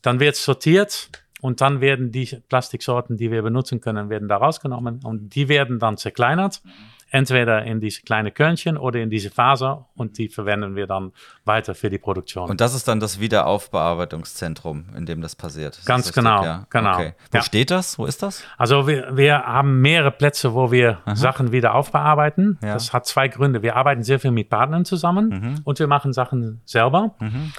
Dann 0.00 0.18
wird 0.18 0.36
es 0.36 0.46
sortiert 0.46 1.10
und 1.42 1.60
dann 1.60 1.82
werden 1.82 2.10
die 2.10 2.40
Plastiksorten, 2.48 3.18
die 3.18 3.30
wir 3.30 3.42
benutzen 3.42 3.82
können, 3.82 4.08
werden 4.08 4.28
da 4.28 4.38
rausgenommen 4.38 5.00
und 5.04 5.34
die 5.34 5.50
werden 5.50 5.78
dann 5.78 5.98
zerkleinert 5.98 6.62
entweder 7.10 7.64
in 7.64 7.80
diese 7.80 8.02
kleine 8.02 8.30
Körnchen 8.32 8.76
oder 8.76 9.00
in 9.00 9.10
diese 9.10 9.30
Faser 9.30 9.86
und 9.94 10.18
die 10.18 10.28
verwenden 10.28 10.74
wir 10.76 10.86
dann 10.86 11.12
weiter 11.44 11.74
für 11.74 11.90
die 11.90 11.98
Produktion. 11.98 12.50
Und 12.50 12.60
das 12.60 12.74
ist 12.74 12.88
dann 12.88 13.00
das 13.00 13.20
Wiederaufbearbeitungszentrum, 13.20 14.86
in 14.96 15.06
dem 15.06 15.20
das 15.20 15.36
passiert. 15.36 15.76
Ist 15.78 15.86
Ganz 15.86 16.06
das 16.06 16.14
genau, 16.14 16.44
Ja? 16.44 16.66
genau. 16.70 16.94
Okay. 16.94 17.14
Wo 17.30 17.38
Ja. 17.38 17.42
steht 17.44 17.70
das? 17.70 17.98
Wo 17.98 18.06
ist 18.06 18.22
das? 18.22 18.42
Also 18.58 18.86
wir, 18.86 19.16
wir 19.16 19.44
haben 19.46 19.80
mehrere 19.80 20.10
Plätze, 20.10 20.54
wo 20.54 20.70
wir 20.72 20.98
Sachen 21.14 21.52
wieder 21.52 21.74
aufbearbeiten. 21.74 22.58
Ja. 22.62 22.74
Das 22.74 22.92
hat 22.92 23.06
zwei 23.06 23.28
Gründe. 23.28 23.62
Wir 23.62 23.76
arbeiten 23.76 24.02
sehr 24.02 24.18
viel 24.20 24.30
mit 24.30 24.48
Partnern 24.48 24.84
zusammen 24.84 25.60
und 25.64 25.78
wir 25.78 25.86
machen 25.86 26.12
Sachen 26.12 26.60
selber. 26.64 27.14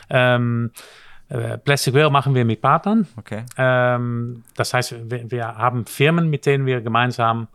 Ähm, 0.09 0.71
äh, 1.29 1.57
Plastic 1.57 1.93
Whale 1.95 2.09
machen 2.11 2.35
wir 2.35 2.45
mit 2.45 2.61
Partnern. 2.61 3.07
Okay. 3.17 3.43
Ähm, 3.57 4.43
das 4.55 4.73
heißt, 4.73 5.09
wir, 5.09 5.31
wir 5.31 5.47
haben 5.57 5.85
Firmen, 5.85 6.29
mit 6.29 6.45
denen 6.45 6.65
wir 6.67 6.81
gemeinsam 6.81 7.47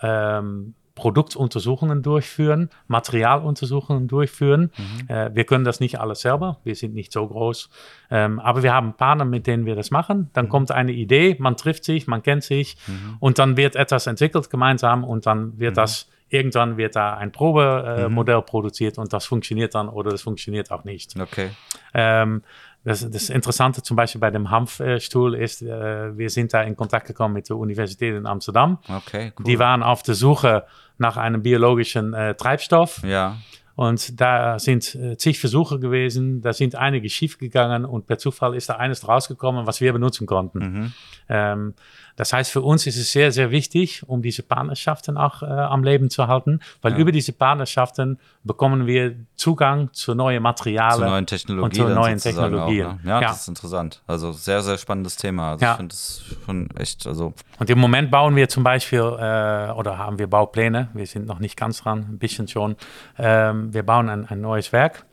ähm, 0.00 0.74
Produktuntersuchungen 0.94 2.02
durchführen, 2.02 2.70
Materialuntersuchungen 2.86 4.06
durchführen. 4.08 4.70
Äh, 5.08 5.30
wir 5.34 5.44
können 5.44 5.64
das 5.64 5.80
nicht 5.80 5.98
alles 6.00 6.20
selber, 6.20 6.58
wir 6.64 6.74
sind 6.74 6.94
nicht 6.94 7.12
so 7.12 7.26
groß, 7.26 7.68
ähm, 8.10 8.38
aber 8.38 8.62
wir 8.62 8.72
haben 8.72 8.94
Partner, 8.94 9.24
mit 9.24 9.46
denen 9.46 9.66
wir 9.66 9.74
das 9.74 9.90
machen. 9.90 10.30
Dann 10.32 10.48
kommt 10.48 10.70
eine 10.70 10.92
Idee, 10.92 11.36
man 11.38 11.56
trifft 11.56 11.84
sich, 11.84 12.06
man 12.06 12.22
kennt 12.22 12.44
sich 12.44 12.76
und 13.20 13.38
dann 13.38 13.56
wird 13.56 13.76
etwas 13.76 14.06
entwickelt 14.06 14.50
gemeinsam 14.50 15.04
und 15.04 15.26
dann 15.26 15.58
wird 15.58 15.76
das 15.76 16.08
irgendwann 16.28 16.76
wird 16.76 16.96
da 16.96 17.14
ein 17.14 17.32
Probemodell 17.32 18.08
Modell 18.08 18.42
produziert 18.42 18.98
und 18.98 19.12
das 19.12 19.26
funktioniert 19.26 19.74
dann 19.74 19.88
oder 19.88 20.10
das 20.10 20.22
funktioniert 20.22 20.70
auch 20.70 20.84
nicht. 20.84 21.18
Okay. 21.18 21.50
Ähm, 21.92 22.42
das, 22.84 23.08
das 23.10 23.30
Interessante 23.30 23.82
zum 23.82 23.96
Beispiel 23.96 24.20
bei 24.20 24.30
dem 24.30 24.50
Hanfstuhl 24.50 25.34
ist, 25.34 25.62
äh, 25.62 26.16
wir 26.16 26.28
sind 26.28 26.52
da 26.52 26.62
in 26.62 26.76
Kontakt 26.76 27.06
gekommen 27.06 27.34
mit 27.34 27.48
der 27.48 27.56
Universität 27.56 28.14
in 28.14 28.26
Amsterdam. 28.26 28.78
Okay, 28.88 29.32
cool. 29.38 29.44
Die 29.46 29.58
waren 29.58 29.82
auf 29.82 30.02
der 30.02 30.14
Suche 30.14 30.64
nach 30.98 31.16
einem 31.16 31.42
biologischen 31.42 32.12
äh, 32.12 32.34
Treibstoff 32.34 33.02
ja. 33.02 33.36
Und 33.76 34.20
da 34.20 34.58
sind 34.58 34.94
äh, 34.94 35.16
zig 35.16 35.38
Versuche 35.40 35.78
gewesen, 35.78 36.40
da 36.42 36.52
sind 36.52 36.74
einige 36.76 37.08
schiefgegangen 37.10 37.84
und 37.84 38.06
per 38.06 38.18
Zufall 38.18 38.54
ist 38.54 38.68
da 38.68 38.74
eines 38.76 39.06
rausgekommen, 39.08 39.66
was 39.66 39.80
wir 39.80 39.92
benutzen 39.92 40.26
konnten. 40.26 40.58
Mhm. 40.58 40.92
Ähm, 41.28 41.74
das 42.16 42.32
heißt, 42.32 42.52
für 42.52 42.60
uns 42.62 42.86
ist 42.86 42.96
es 42.96 43.10
sehr, 43.10 43.32
sehr 43.32 43.50
wichtig, 43.50 44.04
um 44.08 44.22
diese 44.22 44.44
Partnerschaften 44.44 45.16
auch 45.16 45.42
äh, 45.42 45.46
am 45.46 45.82
Leben 45.82 46.10
zu 46.10 46.28
halten, 46.28 46.60
weil 46.80 46.92
Ja. 46.92 46.98
über 46.98 47.10
diese 47.10 47.32
Partnerschaften 47.32 48.20
bekommen 48.44 48.86
wir 48.86 49.16
Zugang 49.34 49.92
zu 49.92 50.14
neuen 50.14 50.40
Materialien. 50.40 51.00
Zu 51.00 51.10
neuen 51.10 51.26
Technologien. 51.26 51.64
und 51.64 51.88
zu 51.88 51.94
neuen 51.94 52.18
Technologien. 52.18 52.86
Auch, 52.86 52.92
ne? 52.94 53.00
ja, 53.04 53.20
Ja. 53.20 53.28
das 53.28 53.40
ist 53.40 53.48
interessant. 53.48 54.00
Also 54.06 54.30
sehr, 54.30 54.62
sehr 54.62 54.78
spannendes 54.78 55.16
Thema. 55.16 55.52
Also 55.52 55.64
Ja. 55.64 55.72
ich 55.72 55.76
finde 55.78 55.92
das 55.92 56.22
schon 56.46 56.68
echt, 56.76 57.04
also 57.08 57.34
Und 57.58 57.68
im 57.68 57.78
Moment 57.80 58.12
bauen 58.12 58.36
wir 58.36 58.48
zum 58.48 58.62
Beispiel, 58.62 59.00
äh, 59.00 59.72
oder 59.72 59.98
haben 59.98 60.18
wir 60.20 60.28
Baupläne, 60.28 60.90
wir 60.94 61.06
sind 61.06 61.26
noch 61.26 61.40
nicht 61.40 61.56
ganz 61.56 61.82
dran, 61.82 62.06
ein 62.12 62.18
bisschen 62.18 62.46
schon. 62.46 62.76
Ähm, 63.18 63.63
wir 63.72 63.82
bauen 63.84 64.08
ein, 64.08 64.26
ein 64.28 64.40
neues 64.40 64.72
Werk 64.72 65.04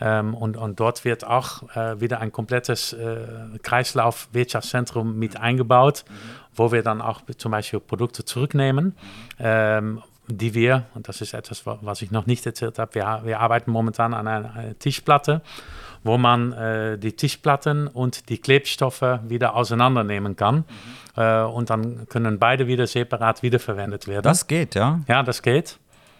ähm, 0.00 0.34
und, 0.34 0.56
und 0.56 0.78
dort 0.80 1.04
wird 1.04 1.26
auch 1.26 1.68
äh, 1.76 2.00
wieder 2.00 2.20
ein 2.20 2.32
komplettes 2.32 2.92
äh, 2.92 3.26
Kreislaufwirtschaftszentrum 3.62 5.18
mit 5.18 5.38
eingebaut, 5.38 6.04
wo 6.54 6.72
wir 6.72 6.82
dann 6.82 7.00
auch 7.00 7.22
zum 7.36 7.52
Beispiel 7.52 7.80
Produkte 7.80 8.24
zurücknehmen. 8.24 8.94
Ähm, 9.38 10.02
die 10.30 10.52
wir, 10.52 10.84
und 10.94 11.08
das 11.08 11.22
ist 11.22 11.32
etwas, 11.32 11.64
wa- 11.64 11.78
was 11.80 12.02
ich 12.02 12.10
noch 12.10 12.26
nicht 12.26 12.44
erzählt 12.44 12.78
habe, 12.78 12.94
wir, 12.96 13.22
wir 13.24 13.40
arbeiten 13.40 13.70
momentan 13.70 14.12
an 14.12 14.28
einer, 14.28 14.54
einer 14.54 14.78
Tischplatte, 14.78 15.40
wo 16.04 16.18
man 16.18 16.52
äh, 16.52 16.98
die 16.98 17.12
Tischplatten 17.12 17.86
und 17.88 18.28
die 18.28 18.36
Klebstoffe 18.36 19.00
wieder 19.26 19.56
auseinandernehmen 19.56 20.36
kann. 20.36 20.64
Äh, 21.16 21.40
und 21.44 21.70
dann 21.70 22.06
können 22.10 22.38
beide 22.38 22.66
wieder 22.66 22.86
separat 22.86 23.42
wiederverwendet 23.42 24.06
werden. 24.06 24.22
das 24.24 24.46
geht, 24.46 24.74
ja. 24.74 25.00
ja, 25.08 25.22
das 25.22 25.40
geht. 25.40 25.78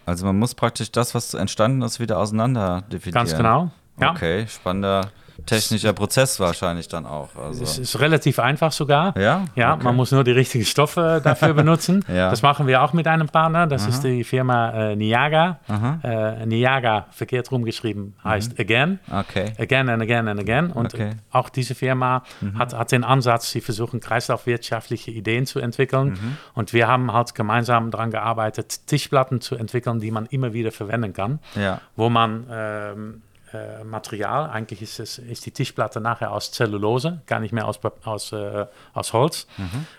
Also 0.09 0.25
man 0.25 0.37
muss 0.37 0.55
praktisch 0.55 0.91
das, 0.91 1.15
was 1.15 1.33
entstanden 1.33 1.81
ist, 1.81 1.99
wieder 1.99 2.17
auseinander 2.17 2.83
definieren. 2.91 3.13
Ganz 3.13 3.37
genau. 3.37 3.71
Ja. 3.99 4.11
Okay, 4.11 4.47
spannender 4.47 5.11
technischer 5.45 5.93
Prozess 5.93 6.39
wahrscheinlich 6.39 6.87
dann 6.87 7.05
auch. 7.05 7.29
Also. 7.35 7.63
Es 7.63 7.77
ist 7.77 7.99
relativ 7.99 8.39
einfach 8.39 8.71
sogar. 8.71 9.17
Ja? 9.17 9.45
Ja, 9.55 9.73
Okay. 9.73 9.83
man 9.83 9.95
muss 9.95 10.11
nur 10.11 10.23
die 10.23 10.31
richtigen 10.31 10.65
Stoffe 10.65 11.21
dafür 11.23 11.53
benutzen. 11.63 12.03
Ja. 12.07 12.29
Das 12.29 12.41
machen 12.41 12.67
wir 12.67 12.81
auch 12.83 12.93
mit 12.93 13.07
einem 13.07 13.27
Partner. 13.27 13.67
Das 13.67 13.87
ist 13.87 14.03
die 14.03 14.23
Firma 14.23 14.71
äh, 14.91 14.95
Niaga. 14.95 15.59
Aha. 15.67 15.99
Äh, 16.03 16.45
Niaga, 16.45 17.07
verkehrt 17.11 17.51
rumgeschrieben, 17.51 18.15
heißt 18.23 18.59
Again. 18.59 18.99
Okay. 19.11 19.53
Again 19.57 19.89
and 19.89 20.01
again 20.01 20.27
and 20.27 20.39
again. 20.39 20.71
Und 20.71 20.93
Okay. 20.93 21.11
auch 21.31 21.49
diese 21.49 21.75
Firma 21.75 22.23
hat, 22.57 22.73
hat 22.77 22.91
den 22.91 23.03
Ansatz, 23.03 23.51
sie 23.51 23.61
versuchen 23.61 23.99
kreislaufwirtschaftliche 23.99 25.11
Ideen 25.11 25.45
zu 25.45 25.59
entwickeln. 25.59 26.37
Und 26.53 26.73
wir 26.73 26.87
haben 26.87 27.13
halt 27.13 27.35
gemeinsam 27.35 27.91
daran 27.91 28.11
gearbeitet, 28.11 28.87
Tischplatten 28.87 29.41
zu 29.41 29.55
entwickeln, 29.55 29.99
die 29.99 30.11
man 30.11 30.25
immer 30.27 30.53
wieder 30.53 30.71
verwenden 30.71 31.13
kann. 31.13 31.39
Ja. 31.55 31.81
Wo 31.95 32.09
man 32.09 32.45
ähm, 32.51 33.21
äh, 33.53 33.83
Material, 33.83 34.49
eigentlich 34.49 34.81
ist, 34.81 34.99
es, 34.99 35.17
ist 35.17 35.45
die 35.45 35.51
Tischplatte 35.51 36.01
nachher 36.01 36.31
aus 36.31 36.51
Zellulose, 36.51 37.21
gar 37.25 37.39
nicht 37.39 37.51
mehr 37.51 37.67
aus, 37.67 37.79
aus, 38.03 38.31
äh, 38.31 38.65
aus 38.93 39.13
Holz. 39.13 39.47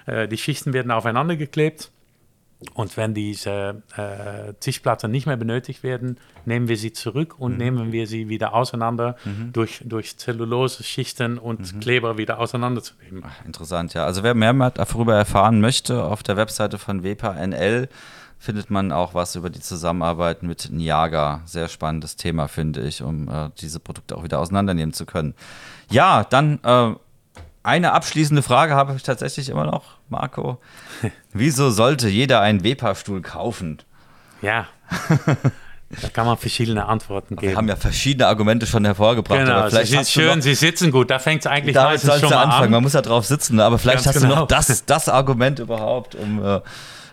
Äh, 0.06 0.28
die 0.28 0.38
Schichten 0.38 0.72
werden 0.72 0.90
aufeinander 0.90 1.36
geklebt. 1.36 1.90
Und 2.74 2.98
wenn 2.98 3.14
diese 3.14 3.82
äh, 3.96 4.52
Tischplatten 4.60 5.10
nicht 5.10 5.24
mehr 5.24 5.38
benötigt 5.38 5.82
werden, 5.82 6.18
nehmen 6.44 6.68
wir 6.68 6.76
sie 6.76 6.92
zurück 6.92 7.36
und 7.38 7.56
nehmen 7.56 7.90
wir 7.90 8.06
sie 8.06 8.28
wieder 8.28 8.52
auseinander 8.52 9.16
durch, 9.54 9.80
durch 9.86 10.18
Zellulose-Schichten 10.18 11.38
und 11.38 11.80
Kleber 11.80 12.18
wieder 12.18 12.38
auseinanderzunehmen. 12.38 13.24
Interessant, 13.46 13.94
ja. 13.94 14.04
Also 14.04 14.22
wer 14.22 14.34
mehr 14.34 14.52
darüber 14.72 15.14
erfahren 15.14 15.62
möchte, 15.62 16.04
auf 16.04 16.22
der 16.22 16.36
Webseite 16.36 16.76
von 16.76 17.02
WEPA 17.02 17.32
NL 17.46 17.88
findet 18.40 18.70
man 18.70 18.90
auch 18.90 19.12
was 19.12 19.36
über 19.36 19.50
die 19.50 19.60
Zusammenarbeit 19.60 20.42
mit 20.42 20.70
Niaga. 20.72 21.42
Sehr 21.44 21.68
spannendes 21.68 22.16
Thema, 22.16 22.48
finde 22.48 22.80
ich, 22.80 23.02
um 23.02 23.28
äh, 23.28 23.50
diese 23.60 23.78
Produkte 23.80 24.16
auch 24.16 24.24
wieder 24.24 24.40
auseinandernehmen 24.40 24.94
zu 24.94 25.04
können. 25.04 25.34
Ja, 25.90 26.24
dann 26.24 26.58
äh, 26.64 26.94
eine 27.62 27.92
abschließende 27.92 28.42
Frage 28.42 28.74
habe 28.74 28.96
ich 28.96 29.02
tatsächlich 29.02 29.50
immer 29.50 29.66
noch, 29.66 29.98
Marco. 30.08 30.58
Wieso 31.34 31.70
sollte 31.70 32.08
jeder 32.08 32.40
einen 32.40 32.64
WEPA-Stuhl 32.64 33.20
kaufen? 33.20 33.78
Ja, 34.40 34.66
da 36.02 36.08
kann 36.08 36.24
man 36.24 36.38
verschiedene 36.38 36.86
Antworten 36.86 37.34
Wir 37.34 37.48
geben. 37.48 37.56
haben 37.58 37.68
ja 37.68 37.76
verschiedene 37.76 38.26
Argumente 38.26 38.66
schon 38.66 38.86
hervorgebracht. 38.86 39.40
Genau, 39.40 39.52
aber 39.58 39.70
vielleicht 39.70 39.90
sie 39.90 39.98
du 39.98 40.04
schön, 40.04 40.36
noch, 40.38 40.42
sie 40.42 40.54
sitzen 40.54 40.92
gut. 40.92 41.10
Da 41.10 41.18
fängt 41.18 41.40
es 41.40 41.46
eigentlich 41.46 41.74
damit 41.74 42.02
meistens 42.02 42.20
schon 42.20 42.30
du 42.30 42.34
mal 42.34 42.44
anfangen. 42.44 42.64
an. 42.64 42.70
Man 42.70 42.82
muss 42.84 42.94
ja 42.94 43.02
drauf 43.02 43.26
sitzen, 43.26 43.60
aber 43.60 43.78
vielleicht 43.78 44.04
Ganz 44.04 44.16
hast 44.16 44.22
du 44.22 44.28
genau. 44.28 44.40
noch 44.40 44.48
das, 44.48 44.86
das 44.86 45.08
Argument 45.10 45.58
überhaupt, 45.58 46.14
um 46.14 46.42
äh, 46.42 46.60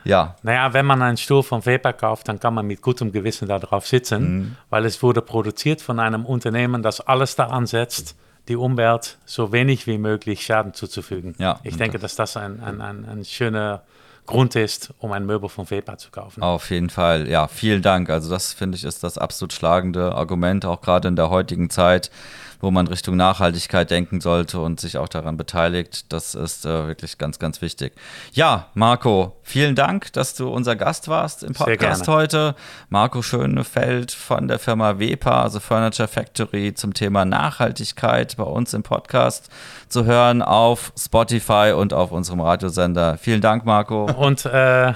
ja, 0.08 0.36
Naja, 0.44 0.74
wenn 0.74 0.86
man 0.86 1.02
einen 1.02 1.18
Stuhl 1.18 1.44
von 1.44 1.66
Weber 1.66 1.94
kauft, 1.94 2.28
dann 2.28 2.40
kann 2.40 2.54
man 2.54 2.66
mit 2.66 2.82
gutem 2.82 3.12
Gewissen 3.12 3.48
darauf 3.48 3.88
sitzen, 3.88 4.58
weil 4.70 4.86
es 4.86 5.04
wurde 5.04 5.22
produziert 5.22 5.82
von 5.82 6.00
einem 6.00 6.26
Unternehmen, 6.26 6.82
das 6.82 7.02
alles 7.02 7.36
daran 7.36 7.66
setzt, 7.66 8.16
die 8.48 8.56
Umwelt 8.56 9.18
so 9.26 9.52
wenig 9.52 9.88
wie 9.88 9.98
möglich 9.98 10.46
Schaden 10.46 10.74
zuzufügen. 10.74 11.36
Ja, 11.38 11.60
ich 11.64 11.78
denke, 11.78 12.00
dass 12.00 12.16
das 12.16 12.38
ein, 12.38 12.62
ein, 12.62 12.82
ein, 12.82 13.06
ein 13.06 13.26
schöner 13.26 13.84
Grund 14.26 14.56
ist, 14.56 14.94
um 15.00 15.12
ein 15.14 15.26
Möbel 15.26 15.50
von 15.50 15.70
Weber 15.72 15.98
zu 15.98 16.12
kaufen. 16.12 16.44
Auf 16.44 16.70
jeden 16.70 16.90
Fall, 16.90 17.28
ja, 17.28 17.48
vielen 17.48 17.82
Dank. 17.82 18.10
Also 18.10 18.30
das 18.30 18.54
finde 18.54 18.78
ich 18.78 18.84
ist 18.84 19.04
das 19.04 19.18
absolut 19.18 19.54
schlagende 19.54 20.14
Argument, 20.14 20.66
auch 20.66 20.82
gerade 20.82 21.08
in 21.08 21.16
der 21.16 21.30
heutigen 21.30 21.70
Zeit, 21.70 22.12
wo 22.60 22.72
man 22.72 22.88
Richtung 22.88 23.16
Nachhaltigkeit 23.16 23.90
denken 23.92 24.22
sollte 24.22 24.60
und 24.60 24.80
sich 24.80 24.98
auch 24.98 25.10
daran 25.10 25.38
beteiligt. 25.38 26.12
Das 26.12 26.36
ist 26.36 26.66
äh, 26.66 26.88
wirklich 26.88 27.18
ganz, 27.18 27.40
ganz 27.40 27.62
wichtig. 27.62 27.94
Ja, 28.34 28.68
Marco, 28.74 29.38
vielen 29.44 29.76
Dank, 29.76 30.12
dass 30.14 30.36
du 30.36 30.50
unser 30.50 30.76
Gast 30.76 31.08
warst 31.08 31.44
im 31.44 31.54
Podcast 31.54 32.08
heute. 32.08 32.56
Marco 32.90 33.22
Schönefeld 33.22 34.12
von 34.12 34.48
der 34.48 34.60
Firma 34.60 35.00
WEPA, 35.00 35.44
also 35.44 35.60
Furniture 35.60 36.08
Factory, 36.08 36.74
zum 36.74 36.94
Thema 36.94 37.26
Nachhaltigkeit 37.26 38.38
bei 38.38 38.44
uns 38.44 38.74
im 38.74 38.84
Podcast 38.84 39.50
zu 39.90 40.06
hören 40.06 40.42
auf 40.42 40.92
Spotify 40.98 41.74
und 41.76 41.94
auf 41.94 42.12
unserem 42.12 42.42
Radiosender. 42.42 43.18
Vielen 43.18 43.42
Dank, 43.42 43.66
Marco. 43.66 44.06
Und 44.06 44.46
äh, 44.46 44.94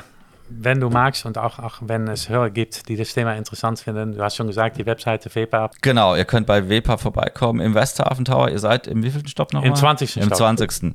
wenn 0.60 0.80
du 0.80 0.90
magst 0.90 1.26
und 1.26 1.38
auch, 1.38 1.60
auch 1.60 1.76
wenn 1.82 2.08
es 2.08 2.30
Hörer 2.30 2.50
gibt, 2.50 2.88
die 2.90 2.96
das 2.96 3.14
Thema 3.14 3.36
interessant 3.36 3.80
finden, 3.80 4.14
du 4.14 4.24
hast 4.24 4.36
schon 4.36 4.48
gesagt, 4.48 4.78
die 4.78 4.86
Webseite 4.86 5.34
Weber 5.36 5.72
Genau, 5.82 6.16
ihr 6.16 6.26
könnt 6.26 6.48
bei 6.48 6.68
WEPA 6.70 6.98
vorbeikommen 6.98 7.60
im 7.60 7.74
Westhafen 7.76 8.26
Tower. 8.26 8.50
Ihr 8.50 8.60
seid 8.60 8.88
im 8.88 9.04
wievielten 9.04 9.30
Stock 9.30 9.54
nochmal? 9.54 9.70
Im 9.70 9.76
20. 9.76 10.18
Im 10.18 10.24
Stock. 10.24 10.38
20. 10.38 10.94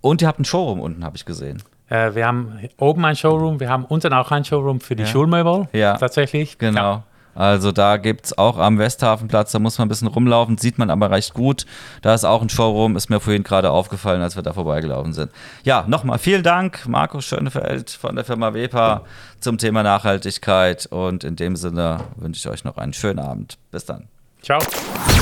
Und 0.00 0.22
ihr 0.22 0.28
habt 0.28 0.38
einen 0.38 0.44
Showroom 0.44 0.80
unten, 0.80 1.04
habe 1.04 1.16
ich 1.16 1.24
gesehen. 1.24 1.62
Äh, 1.88 2.14
wir 2.14 2.26
haben 2.26 2.58
oben 2.78 3.04
ein 3.04 3.16
Showroom, 3.16 3.60
wir 3.60 3.68
haben 3.68 3.84
unten 3.84 4.12
auch 4.12 4.30
ein 4.30 4.44
Showroom 4.44 4.80
für 4.80 4.96
die 4.96 5.02
Ja. 5.02 5.08
Schulmöbel. 5.08 5.68
Ja. 5.72 5.96
Tatsächlich. 5.96 6.58
Genau. 6.58 6.80
Ja. 6.80 7.02
Also 7.34 7.72
da 7.72 7.96
gibt 7.96 8.26
es 8.26 8.38
auch 8.38 8.58
am 8.58 8.78
Westhafenplatz, 8.78 9.52
da 9.52 9.58
muss 9.58 9.78
man 9.78 9.86
ein 9.86 9.88
bisschen 9.88 10.08
rumlaufen, 10.08 10.58
sieht 10.58 10.78
man 10.78 10.90
aber 10.90 11.10
recht 11.10 11.34
gut. 11.34 11.66
Da 12.02 12.14
ist 12.14 12.24
auch 12.24 12.42
ein 12.42 12.48
Showroom, 12.48 12.96
ist 12.96 13.10
mir 13.10 13.20
vorhin 13.20 13.42
gerade 13.42 13.70
aufgefallen, 13.70 14.22
als 14.22 14.36
wir 14.36 14.42
da 14.42 14.52
vorbeigelaufen 14.52 15.12
sind. 15.12 15.32
Ja, 15.64 15.84
nochmal 15.86 16.18
vielen 16.18 16.42
Dank, 16.42 16.86
Markus 16.86 17.24
Schönefeld 17.24 17.90
von 17.90 18.16
der 18.16 18.24
Firma 18.24 18.54
WEPA 18.54 19.02
zum 19.40 19.58
Thema 19.58 19.82
Nachhaltigkeit. 19.82 20.86
Und 20.86 21.24
in 21.24 21.36
dem 21.36 21.56
Sinne 21.56 22.00
wünsche 22.16 22.38
ich 22.38 22.52
euch 22.52 22.64
noch 22.64 22.76
einen 22.76 22.92
schönen 22.92 23.18
Abend. 23.18 23.58
Bis 23.70 23.84
dann. 23.84 24.08
Ciao. 24.42 24.60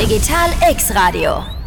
Digital 0.00 0.50
X 0.70 0.94
Radio. 0.94 1.59